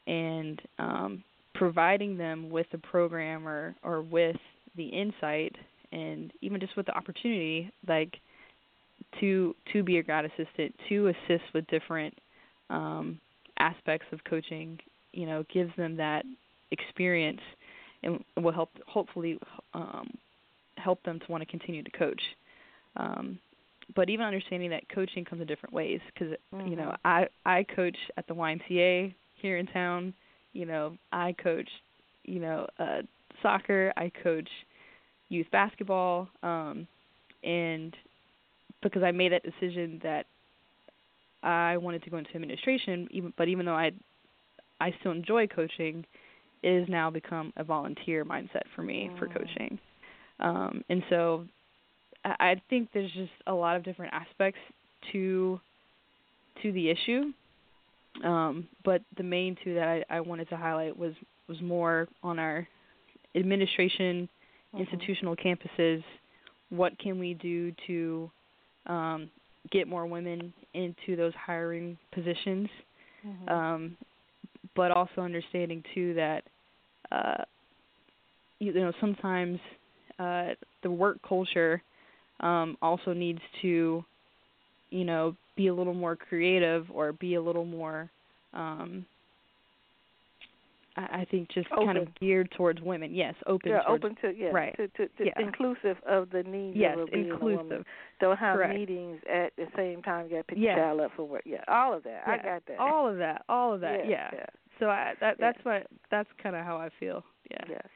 [0.08, 4.38] and um providing them with a program or or with
[4.76, 5.56] the insight
[5.92, 8.20] and even just with the opportunity like
[9.20, 12.14] to to be a grad assistant to assist with different
[12.70, 13.20] um
[13.60, 14.80] aspects of coaching
[15.14, 16.26] you know gives them that
[16.72, 17.42] experience
[18.04, 19.40] and will help hopefully
[19.74, 20.10] um
[20.78, 22.22] help them to want to continue to coach.
[22.98, 23.40] Um
[23.96, 26.36] but even understanding that coaching comes in different ways because
[26.66, 26.98] you know Mhm.
[27.06, 30.14] i i coach at the ymca here in town.
[30.54, 31.70] You know i coach
[32.24, 33.02] you know uh
[33.42, 33.94] soccer.
[33.98, 34.50] I coach
[35.30, 36.88] youth basketball um
[37.44, 37.96] and
[38.82, 40.26] because i made that decision that
[41.44, 43.92] i wanted to go into administration even but even though i
[44.80, 46.06] i still enjoy coaching
[46.64, 49.34] it has now become a volunteer mindset for me for Mm.
[49.34, 49.80] coaching
[50.40, 51.46] um and so
[52.26, 54.60] I, I think there's just a lot of different aspects
[55.12, 55.60] to
[56.62, 57.32] to the issue
[58.24, 61.14] um but the main two that I, I wanted to highlight was
[61.48, 62.68] was more on our
[63.36, 64.28] administration
[64.74, 64.80] Mhm.
[64.80, 66.04] institutional campuses
[66.70, 68.30] what can we do to
[68.88, 69.30] um
[69.72, 72.70] get more women into those hiring positions
[73.26, 73.52] Mhm.
[73.52, 73.98] um
[74.76, 76.44] but also understanding too that
[77.12, 77.44] uh
[78.60, 79.60] you know sometimes
[80.20, 80.50] uh
[80.84, 81.82] the work culture
[82.42, 84.04] um also needs to
[84.90, 88.10] you know be a little more creative or be a little more
[88.54, 89.06] um
[90.98, 93.14] I, I think just kind of geared towards women.
[93.14, 94.76] Yes, open yeah, towards open to yeah, right.
[94.78, 95.32] to, to, to Yeah.
[95.40, 97.60] inclusive of the needs yes, of being a woman.
[97.60, 97.86] inclusive.
[98.20, 98.74] Don't have Correct.
[98.76, 100.76] meetings at the same time you got to pick Yes.
[100.76, 101.44] your child up for work.
[101.46, 102.24] Yeah, all of that.
[102.26, 102.80] I got that.
[102.80, 103.44] All of that.
[103.48, 104.08] All of that.
[104.08, 104.30] yeah, yeah.
[104.34, 104.46] yeah.
[104.80, 105.52] So I that Yeah.
[105.54, 107.24] that's what that's kind of how I feel.
[107.52, 107.58] Yeah.
[107.70, 107.88] Yes.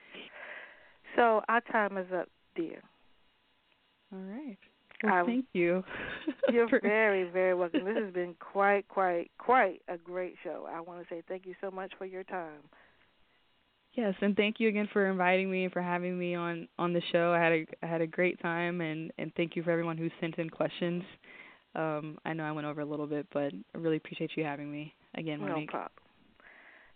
[1.15, 2.81] So our time is up, dear.
[4.13, 4.57] All right.
[5.03, 5.83] Well, I- thank you.
[6.51, 7.85] You're very, very welcome.
[7.85, 10.67] This has been quite, quite, quite a great show.
[10.71, 12.59] I want to say thank you so much for your time.
[13.93, 17.01] Yes, and thank you again for inviting me and for having me on on the
[17.11, 17.33] show.
[17.33, 20.09] I had a I had a great time, and and thank you for everyone who
[20.21, 21.03] sent in questions.
[21.75, 24.71] Um, I know I went over a little bit, but I really appreciate you having
[24.71, 25.69] me again, No Monique.
[25.69, 25.91] problem.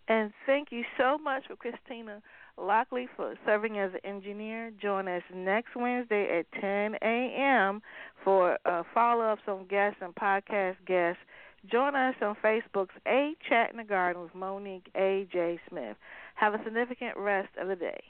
[0.08, 2.22] And thank you so much for Christina
[2.58, 4.70] Lockley for serving as an engineer.
[4.80, 7.82] Join us next Wednesday at 10 a.m.
[8.22, 11.20] for uh, follow-ups on guests and podcast guests.
[11.70, 15.26] Join us on Facebook's A Chat in the Garden with Monique A.
[15.32, 15.58] J.
[15.68, 15.96] Smith.
[16.36, 18.00] Have a significant rest of the day.